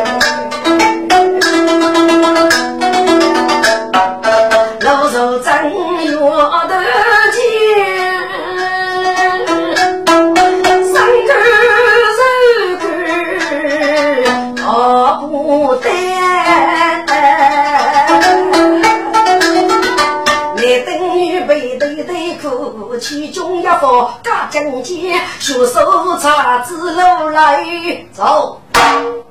[24.57, 27.63] 方加正经，手手叉子路来
[28.11, 28.59] 走。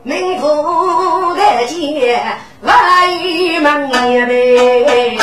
[0.02, 2.22] 名副的街，
[2.62, 3.08] 外
[3.60, 5.18] 门也美。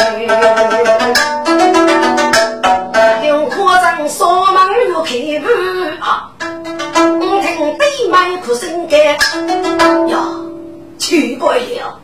[3.25, 6.29] 用夸张说门又开门啊！
[6.99, 8.99] 听对面哭声干
[10.09, 10.19] 呀，
[10.97, 11.99] 奇怪了，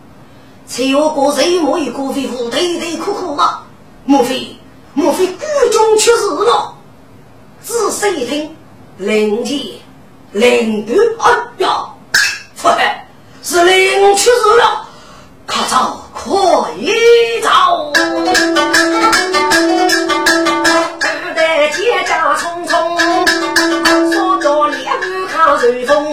[0.66, 3.60] 才有个谁莫一个非夫对对哭哭吗？
[4.06, 4.56] 莫非
[4.93, 6.76] 莫非谷中出事了？
[7.70, 8.56] 仔细一听，
[8.98, 9.60] 灵界
[10.32, 11.86] 灵断哎呀！
[12.56, 13.08] 父海
[13.44, 14.88] 是灵去世了，
[15.46, 16.26] 快走，快
[17.44, 17.94] 走！
[21.00, 22.98] 古代蒹葭葱葱，
[24.12, 26.12] 说着两看随风。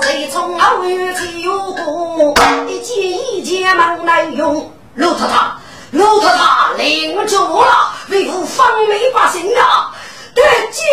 [0.00, 2.32] 最从后院最有功，
[2.68, 2.96] 一件
[3.34, 4.70] 一件忙来用。
[4.94, 5.56] 陆太太，
[5.94, 9.94] 陆太太，领住了，为父方美百姓啊！
[10.34, 10.42] 得
[10.72, 10.84] 见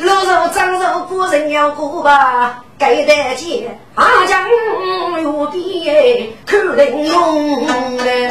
[0.00, 2.64] 老肉长肉，古人要过吧？
[2.76, 4.44] 该得见阿将
[5.22, 8.28] 有比可能用嘞。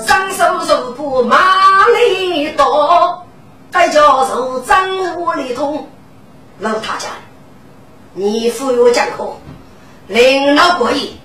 [0.00, 3.26] 双手手不马里多，
[3.70, 5.86] 该叫手掌握里痛。
[6.60, 7.08] 老太家，
[8.14, 9.36] 你富有讲课，
[10.06, 11.20] 领导过意，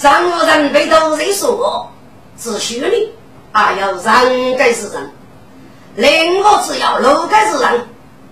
[0.00, 1.92] 上无人被都人说，
[2.38, 3.12] 只许你。
[3.52, 5.12] 还要人该是人，
[5.94, 7.86] 另我只要路该是人，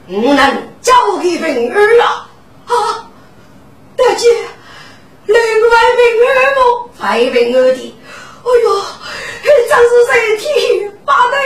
[0.06, 2.30] 不能交给平儿啊！
[2.68, 2.72] 啊，
[3.96, 4.26] 大姐，
[5.26, 6.90] 另外平儿么？
[7.02, 7.96] 外平儿的，
[8.44, 8.82] 哎呦，
[9.68, 11.36] 真是身体不得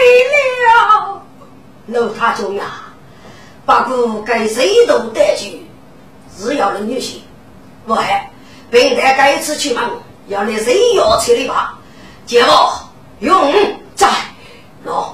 [0.66, 1.22] 了。
[1.86, 2.64] 老太君呀，
[3.66, 5.66] 不过该谁都得去，
[6.38, 7.16] 只要能女婿，
[7.86, 8.30] 我还
[8.70, 9.90] 本来该次去忙，
[10.28, 11.78] 要来谁要去的吧？
[12.26, 12.52] 姐夫。
[13.20, 13.52] 用
[13.94, 14.08] 在
[14.84, 15.04] 喏，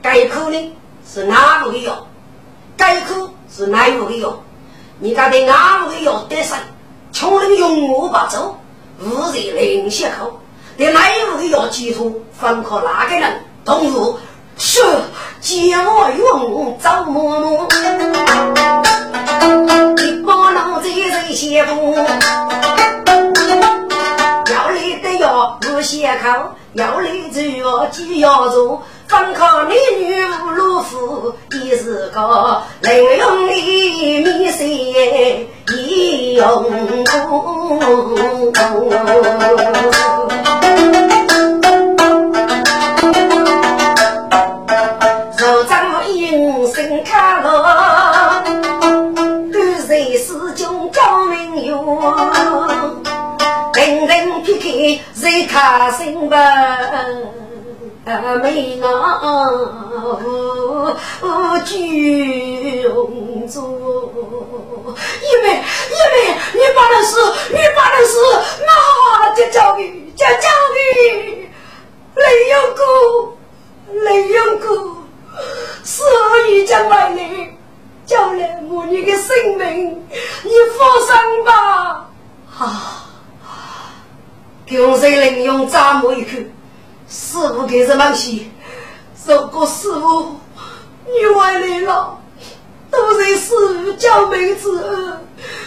[0.00, 0.72] 该口呢
[1.04, 2.06] 是哪路的药？
[2.76, 4.40] 该口是哪路的药？
[5.00, 6.56] 你家的哪路的药得胜？
[7.10, 8.56] 穷人用我把走，
[9.00, 10.38] 无人零血口。
[10.78, 12.12] 的哪路的药寄托？
[12.38, 13.44] 分可哪个人？
[13.64, 14.80] 同时是
[15.40, 17.68] 借我用找摸摸，
[19.96, 21.96] 一把脑子在写不？
[26.22, 26.54] 口。
[26.74, 31.34] 要立志要记要做，方靠男女无路夫，
[31.66, 33.52] 也是个能用的
[34.20, 36.64] 米色一用
[37.04, 37.04] 功。
[54.92, 56.36] 人撇开谁开心吧？
[58.42, 61.24] 没我无
[61.64, 63.62] 惧红烛。
[65.22, 65.54] 一妹一
[66.12, 66.14] 妹，
[66.52, 67.14] 你把的事，
[67.50, 68.18] 你把的事，
[68.66, 68.70] 那
[69.34, 70.80] 就交给就交给
[72.16, 72.82] 雷永哥，
[74.04, 74.66] 雷永哥，
[75.84, 77.56] 十二月将来临，
[78.04, 80.04] 将来母女的生命，
[80.42, 81.14] 你放心
[81.44, 82.08] 吧，
[82.58, 83.06] 啊。
[84.72, 86.30] 用谁能用这么一口？
[87.08, 88.50] 师傅给什么西？
[89.26, 90.36] 如果师傅
[91.06, 92.18] 你回来了，
[92.90, 95.18] 都是师傅教妹子，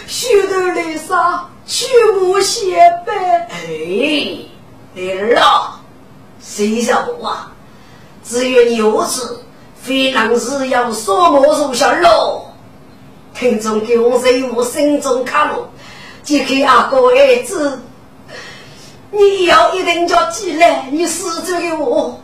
[0.06, 1.48] 学得来啥？
[1.64, 1.86] 去
[2.20, 2.76] 无邪
[3.06, 3.48] 呗。
[3.50, 4.38] 哎，
[4.94, 5.80] 对了，
[6.40, 7.52] 谁晓得啊？
[8.24, 9.40] 只有牛子，
[9.80, 12.42] 非常是要说魔术下喽。
[13.34, 15.70] 听众给我在我心中看了，
[16.22, 17.80] 就给阿哥儿子。
[19.16, 22.20] 你要一定要记来，你死追给我，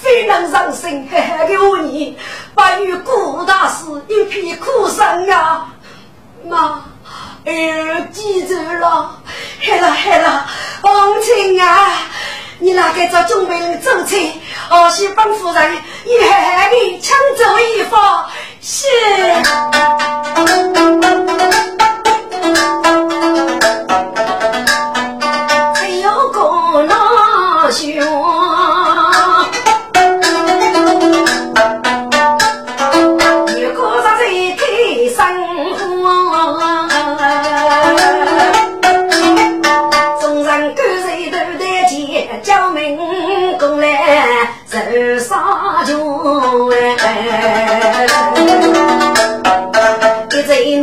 [0.00, 1.06] 非常伤心。
[1.12, 2.16] 嘿嘿，给我你，
[2.54, 5.68] 把与顾大师一片苦声啊！
[6.48, 6.82] 妈，
[7.44, 9.20] 儿记住了，
[9.60, 10.46] 害了害了，
[10.80, 11.98] 王亲啊，
[12.58, 14.16] 你那个做准备走车？
[14.70, 15.76] 我是本夫人，
[16.06, 18.26] 一喊你抢走一方，
[18.62, 18.86] 是。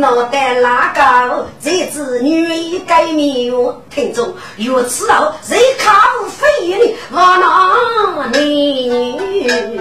[0.00, 5.90] 脑袋拉高，这子女一改名听众，有此后谁靠
[6.28, 6.94] 非你？
[7.10, 9.76] 我那女人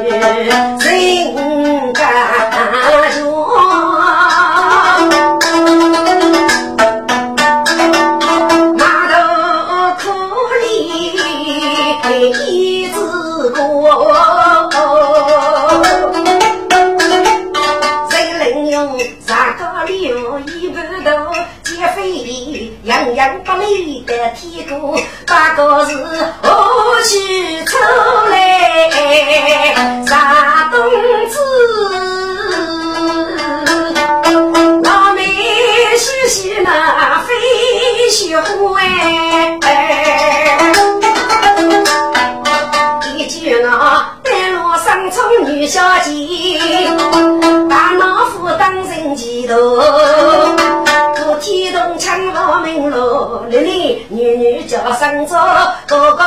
[1.93, 2.05] 感
[23.15, 24.93] 杨八里的天哥，
[25.25, 25.95] 八个是
[26.41, 27.77] 何须愁
[28.29, 30.05] 来？
[30.05, 30.81] 啥东
[31.29, 32.16] 子？
[55.13, 55.39] 女叫声做，
[55.87, 56.23] 哥哥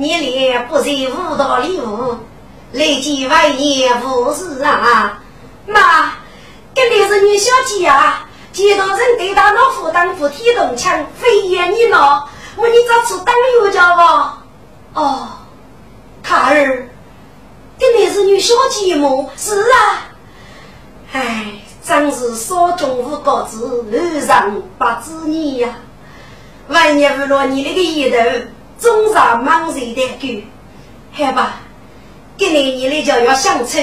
[0.00, 2.16] 你连不在五道里舞，
[2.72, 5.20] 来见外年无事啊！
[5.66, 6.14] 妈，
[6.74, 12.26] 这里是女小姐啊，见到人对大老夫当副天动枪，非言你恼，
[12.56, 14.42] 我你找次当油家吧。
[14.94, 15.28] 哦，
[16.22, 16.88] 卡儿，
[17.78, 19.26] 这里是女小姐吗？
[19.36, 20.08] 是啊。
[21.12, 25.68] 哎，真是少中无高子，二上八子女呀。
[26.68, 28.46] 万年不落，你那个丫头
[28.80, 30.42] 总上忙谁的狗？
[31.12, 31.60] 好吧，
[32.38, 33.78] 今年你的就要相处。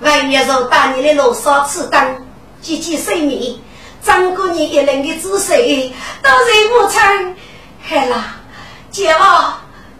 [0.00, 2.26] 万年若打你的罗少吃灯，
[2.60, 3.54] 积极睡眠，
[4.02, 5.52] 张过你一人的姿势，
[6.22, 7.34] 都是无常。
[7.88, 8.36] 好了，
[8.90, 9.58] 叫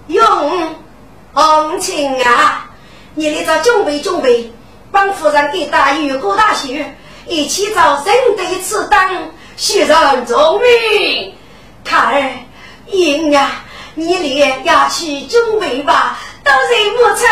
[0.09, 0.77] 永
[1.33, 2.71] 红情啊！
[3.15, 4.53] 你来这准备准备，
[4.93, 6.95] 帮夫人给大雨过大雪，
[7.27, 11.35] 一起找人对此灯，学人聪明。
[11.83, 12.31] 卡儿，
[12.87, 13.65] 英啊，
[13.99, 17.27] 你俩要去准备吧，都是不成。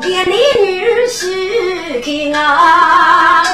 [0.00, 3.44] 连你女婿听啊，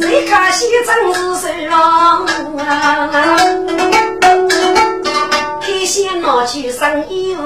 [0.00, 2.26] 最可惜真是谁啊？
[5.60, 7.42] 开先拿去生衣服，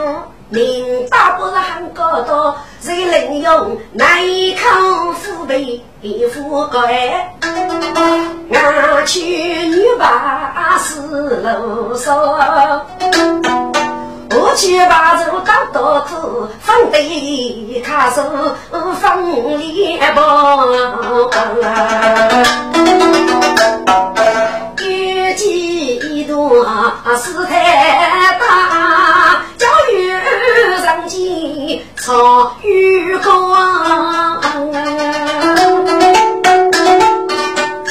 [0.48, 2.56] 领大不是很高大。
[2.84, 4.60] 谁能用那一口
[5.14, 7.34] 腐皮覆盖？
[8.52, 12.14] 俺去女把是路上，
[14.32, 16.14] 我去把肉当刀子，
[16.60, 18.22] 放得卡手
[19.00, 19.26] 放
[19.58, 20.68] 脸包。
[24.82, 26.62] 遇几多
[27.16, 28.44] 事太大，
[32.04, 32.52] 几草。
[32.62, 34.38] 雨光，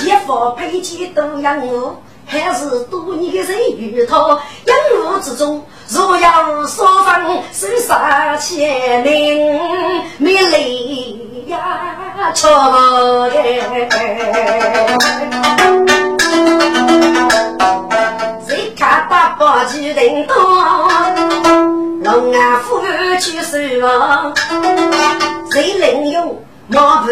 [0.04, 9.04] 一方配件都养我，还是多年的人与他养我之中，若要双方手杀起来，
[10.20, 12.52] 没泪呀，错
[13.32, 13.42] 的。
[18.48, 20.36] 谁看大把巨人多？
[22.14, 22.80] 龙啊，夫
[23.20, 24.32] 去守望，
[25.52, 27.10] 谁能用毛不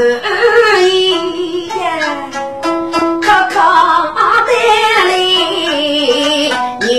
[0.79, 1.73] 易呀？
[2.61, 3.55] 可可
[4.45, 4.51] 的
[5.09, 6.91] 里女，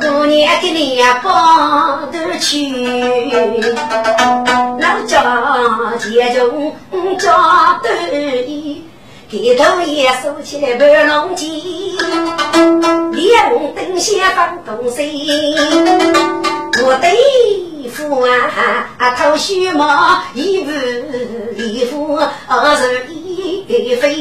[0.00, 1.28] 过年给你呀包。
[2.42, 2.56] 去，
[5.98, 6.74] 结中
[7.18, 8.82] 家得意，
[9.28, 11.98] 低头也收起来半龙鸡，
[13.12, 15.54] 两灯下放东西，
[16.82, 20.70] 我对付啊，头须毛一不
[21.60, 22.18] 一副
[22.48, 24.14] 二十一飞，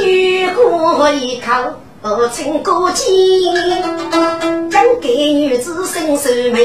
[0.00, 1.50] 雨过一口。
[2.02, 3.06] 我曾过肩，
[4.70, 6.64] 将给女子伸手眉，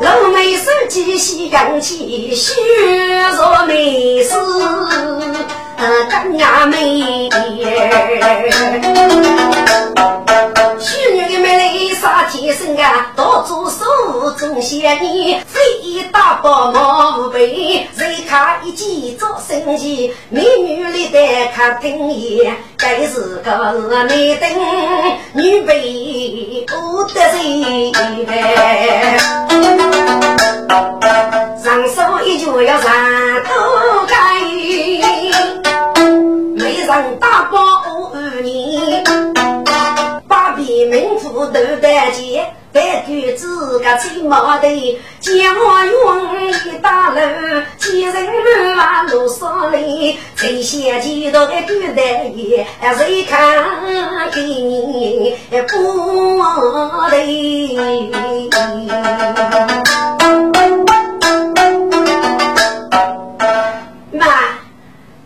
[0.00, 2.52] 老眉手继续扬起，虚
[3.36, 4.36] 若眉丝，
[6.08, 6.78] 更雅美。
[6.78, 7.72] 许女的
[10.78, 11.03] 美
[12.04, 13.06] 丽啥天生啊？
[13.16, 20.12] 多做手中仙女，非大宝毛背，谁看一见做生气？
[20.28, 21.18] 美女里的
[21.54, 23.72] 看灯眼，该是个
[24.06, 24.50] 美灯
[25.32, 27.90] 女辈不得谁
[31.62, 32.92] 上手一脚要上
[33.44, 33.54] 头
[34.06, 34.42] 盖，
[36.54, 37.56] 没人大宝
[38.12, 39.43] 二年。
[40.74, 46.52] 比名副都得见，白举子个吹毛的，见我用一
[46.82, 47.20] 大楼，
[47.78, 49.80] 见人满路上来，
[50.34, 52.66] 最先见到的举得也，
[52.98, 53.38] 谁看
[54.32, 55.64] 给你不
[57.08, 57.16] 得？
[64.10, 64.26] 妈，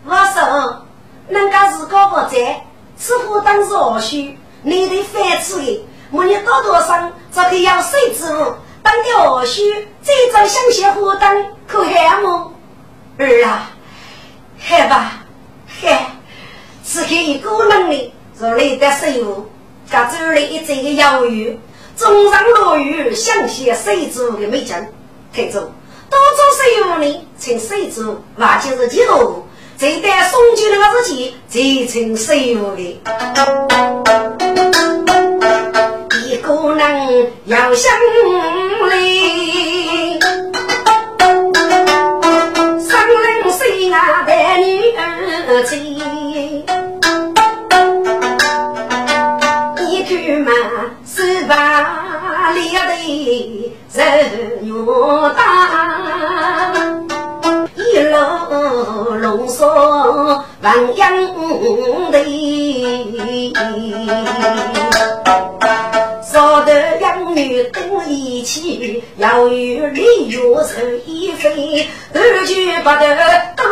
[0.05, 0.83] 我说，
[1.27, 2.61] 人家是高不在，
[2.95, 4.15] 似乎当是二叔。
[4.61, 8.53] 你的饭吃的，我你多多生，这个要水之物，
[8.83, 9.61] 当的二叔，
[10.03, 12.53] 这张香榭火灯可害么？
[13.17, 13.71] 儿啊，
[14.59, 15.23] 害吧，
[15.81, 16.07] 害！
[16.83, 19.45] 此刻一个能力，若来得水物，
[19.89, 21.57] 家走了一整个摇鱼，
[21.95, 24.75] 中上落雨，香榭水之物的美景，
[25.31, 29.45] 听着，多做水物呢，请水之物，那就是几多。
[29.77, 32.99] 这代送去那个日期，最称水物的。
[37.09, 37.91] 一个人要想
[38.87, 38.93] 来，
[42.79, 44.63] 三零岁啊带女
[44.95, 45.01] 儿
[45.63, 45.75] 去，
[49.87, 50.51] 一句嘛
[51.03, 52.79] 十八里的
[53.91, 54.05] 人
[54.61, 54.71] 越
[55.35, 55.39] 大，
[57.75, 58.15] 一路
[59.15, 59.65] 龙锁
[60.61, 61.11] 万样
[62.11, 62.19] 的。
[66.31, 70.75] 少得养女等一起，要与李月愁
[71.07, 73.17] 一飞，头句不得
[73.57, 73.63] 都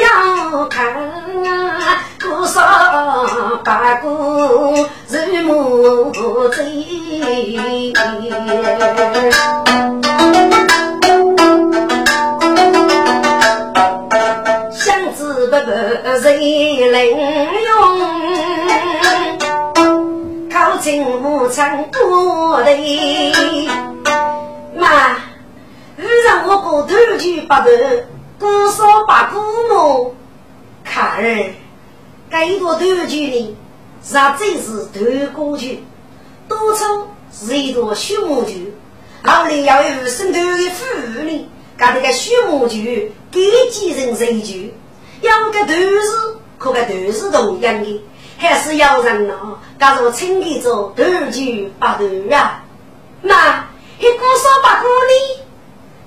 [0.00, 0.94] 要看。
[2.20, 2.60] 多少
[3.64, 4.06] 八股
[5.08, 6.12] 日暮
[6.50, 6.64] 醉，
[14.72, 14.86] 相
[15.16, 15.70] 知不不
[16.22, 16.28] 谁
[16.92, 16.94] 能
[17.64, 18.17] 用？
[20.80, 22.70] 金无常过的
[24.76, 25.16] 妈，
[25.96, 27.70] 你让我过头去把头，
[28.38, 30.14] 多少把古墓。
[30.84, 31.50] 看儿，
[32.30, 33.56] 该一朵头去呢，
[34.12, 35.82] 那真是头过去，
[36.48, 36.84] 多出
[37.32, 38.72] 是一朵血木菊。
[39.24, 44.72] 老林要有生头的妇女，干这个血木菊给几人人菊，
[45.22, 48.04] 养个头是可个头是同样的。
[48.38, 49.34] 还是要人呢，
[49.78, 52.62] 假如清理着头就八头啊，
[53.20, 53.66] 那
[53.98, 55.44] 一姑嫂八姑呢？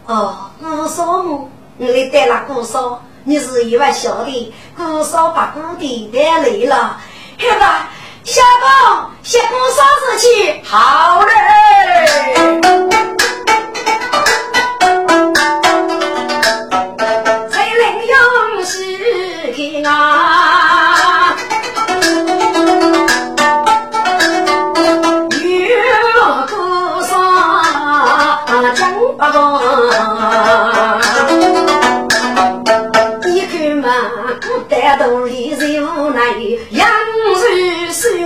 [0.05, 6.97] 哦，姑嫂母，你带了姑嫂，你是一万小的，姑嫂八姑的带来了，
[7.37, 7.89] 好吧？
[8.23, 11.31] 小宝，谢姑嫂子去，好嘞。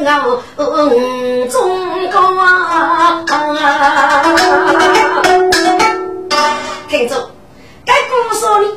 [0.08, 0.22] 儿
[0.58, 0.89] 守我
[1.47, 1.53] 中
[2.12, 3.24] 国啊！
[6.88, 7.30] 听着，
[7.86, 8.68] 该故事里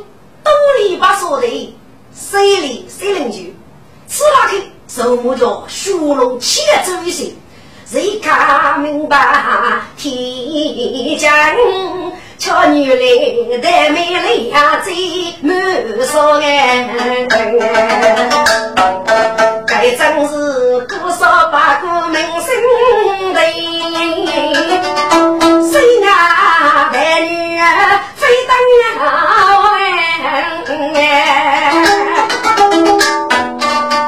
[0.43, 1.47] 东篱把说的，
[2.13, 3.55] 西里西邻居，
[4.07, 7.33] 此那去什么叫学龙起来走一些，
[7.85, 9.17] 谁看明白
[9.97, 11.31] 天将？
[12.39, 12.97] 巧女来
[13.59, 14.95] 的美丽呀，最
[15.43, 15.53] 满
[16.07, 17.27] 少哎，
[19.67, 20.33] 该真是
[20.87, 22.49] 多说罢我名姓
[23.35, 23.39] 李
[25.69, 26.07] 谁呀
[26.93, 27.63] 孩女儿
[28.15, 28.81] 非当家
[29.75, 29.77] 哎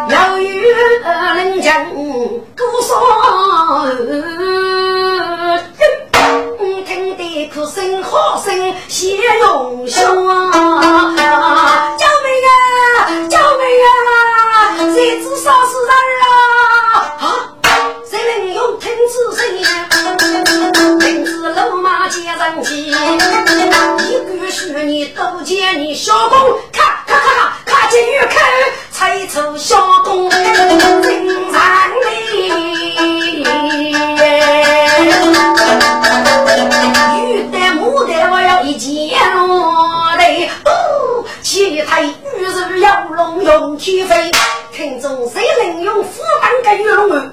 [0.09, 0.47] 要有
[1.03, 1.05] 能
[1.59, 1.69] 人
[2.55, 2.89] 歌声
[6.85, 7.21] 听得
[7.53, 8.47] 哭声好声
[8.87, 10.01] 显英雄
[22.11, 22.93] 见人气，一
[24.41, 28.35] 个是你都见你小公，咔咔咔咔进玉口，
[28.91, 30.57] 才出小公精神
[32.03, 32.11] 里。
[37.17, 39.17] 玉带木带我要一件
[40.19, 44.33] 来，哦，七台玉是要龙用天飞，
[44.73, 47.31] 听众谁能用斧板跟玉龙？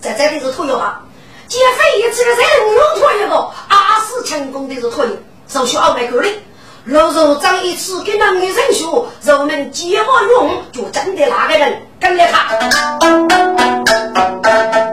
[0.00, 1.00] 在这里是拖油啊！
[1.48, 3.34] 劫匪一次的谁能用拖一个？
[3.68, 5.16] 阿是成功的是拖油，
[5.48, 6.40] 手续二百个哩。
[6.86, 12.58] 老肉长一次给那个人说，肉们接我用，就真的那个人跟了他。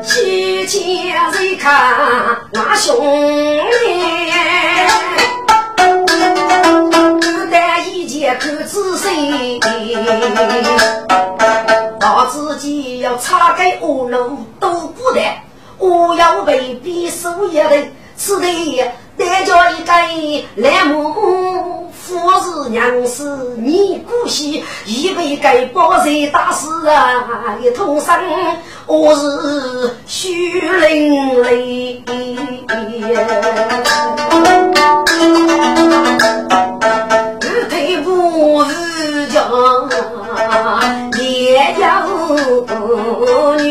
[0.04, 4.32] 七千人看那兄弟，
[5.78, 9.60] 不但一见看仔细。
[12.00, 15.22] 把自己要插给五楼都不得，
[15.84, 18.82] 我要被逼死也得，此地
[19.18, 19.92] 带着一个
[20.56, 23.24] 来母父是娘是
[23.58, 28.16] 你姑息，一辈给包人大事啊，一同生
[28.86, 32.02] 我是虚灵泪。
[37.42, 39.44] 日退不日将。
[41.20, 41.86] 也有
[43.58, 43.62] 女，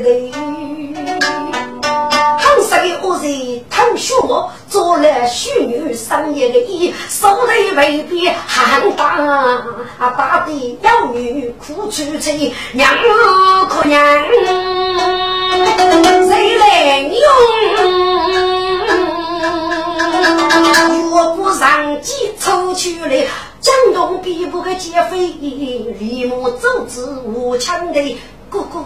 [0.00, 0.32] 得得，
[2.38, 9.16] 很少有人疼惜我，做了虚女生一个意，手里未必喊大，
[9.98, 12.90] 大的妖女苦出去，娘
[13.68, 14.00] 可娘，
[16.28, 17.16] 谁来用？
[21.12, 23.26] 我不上计抽去了，
[23.60, 25.16] 江东比不个劫匪，
[25.98, 28.18] 李木走之无枪的
[28.50, 28.84] 哥哥，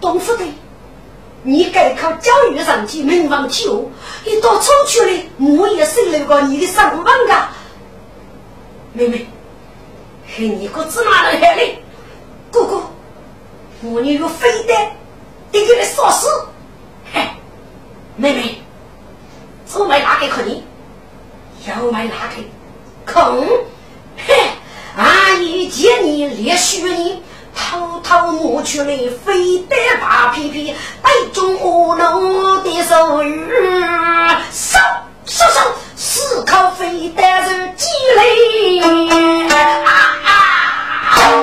[0.00, 0.44] 东府的，
[1.42, 3.90] 你该靠教育上去门房起舞，
[4.24, 5.22] 一到抽去了，
[5.58, 7.34] 我也收了个你的上万个
[8.92, 9.26] 妹妹，
[10.26, 11.82] 嘿，你个芝麻人来的
[12.50, 12.82] 哥哥，
[13.82, 14.74] 我你有非得
[15.52, 16.26] 得给你说死，
[17.12, 17.20] 嘿，
[18.16, 18.62] 妹妹，
[19.74, 20.64] 我买哪给可你？
[21.68, 23.12] 要买哪个？
[23.12, 23.46] 空？
[24.16, 24.34] 嘿，
[24.96, 27.22] 阿姨见你连续你，
[27.60, 33.48] 偷偷摸去了，非得把皮皮带中我弄的手语，
[34.50, 34.78] 收
[35.26, 35.60] 收收，
[35.96, 37.86] 死靠非得是鸡
[38.16, 38.80] 肋
[39.48, 39.86] 啊
[40.24, 40.32] 啊！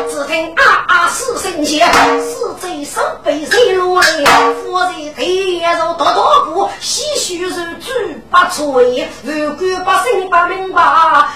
[0.09, 1.87] 只听啊啊四声响，
[2.19, 4.07] 四贼手被谁落来？
[4.63, 7.55] 夫人腿如跺跺步，唏嘘如猪
[8.29, 9.07] 八吹。
[9.23, 10.81] 如果把心把明白，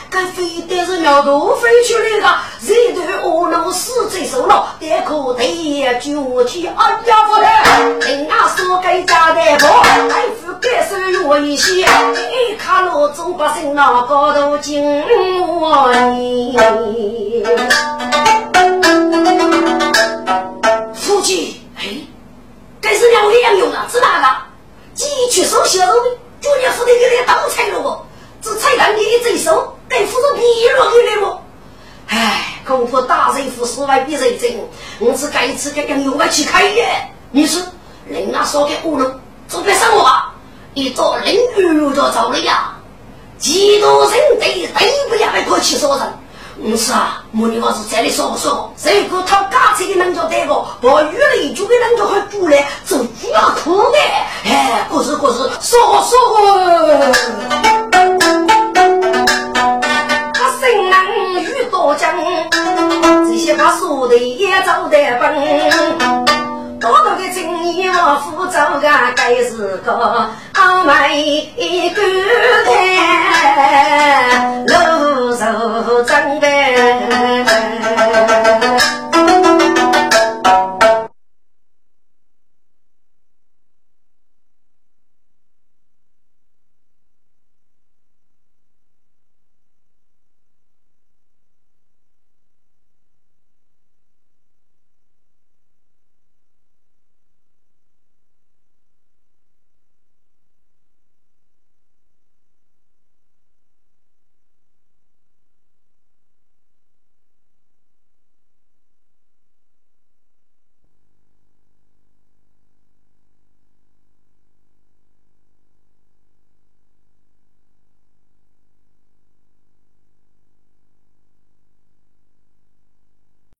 [0.09, 2.25] 该非得是鸟都飞出来的。
[2.67, 3.30] 这段我，
[6.01, 7.43] 得就替俺家不得。
[8.07, 11.81] 人家说该家的婆，还是该手用一些。
[11.81, 14.83] 一看老祖把心那高头紧
[15.47, 16.57] 我你。
[20.95, 22.05] 夫妻，嘿，
[22.81, 24.27] 这是两个样用啊，知哪个？
[24.95, 25.93] 几去收小肉，
[26.41, 27.95] 就你夫的给你倒菜了不？
[28.41, 31.37] 这菜篮你一这手，该付出皮肉给你不？
[32.07, 34.59] 哎，恐怕大人府十万比人精，
[34.99, 36.87] 我是该次给杨用来去开业。
[37.31, 37.61] 你说，
[38.07, 39.11] 人家说给乌龙，
[39.47, 40.09] 做别生活，
[40.73, 42.73] 一做人鱼就走了呀。
[43.37, 46.07] 几多人得得不要来过去说人。
[46.61, 48.71] 不是啊，母女娃是这里说不说？
[49.09, 53.97] 如果他家车的人家带个，把鱼雷就给人家还煮来，这主要苦的。
[54.45, 56.11] 哎，不是不是，说说。
[60.33, 61.20] 他生人
[61.95, 62.15] 将，
[63.27, 65.35] 这些话说的也走得本。
[66.79, 72.01] 多多的青年我扶走个，该是个傲慢一个
[72.65, 72.71] 的，
[74.67, 76.47] 露手长的。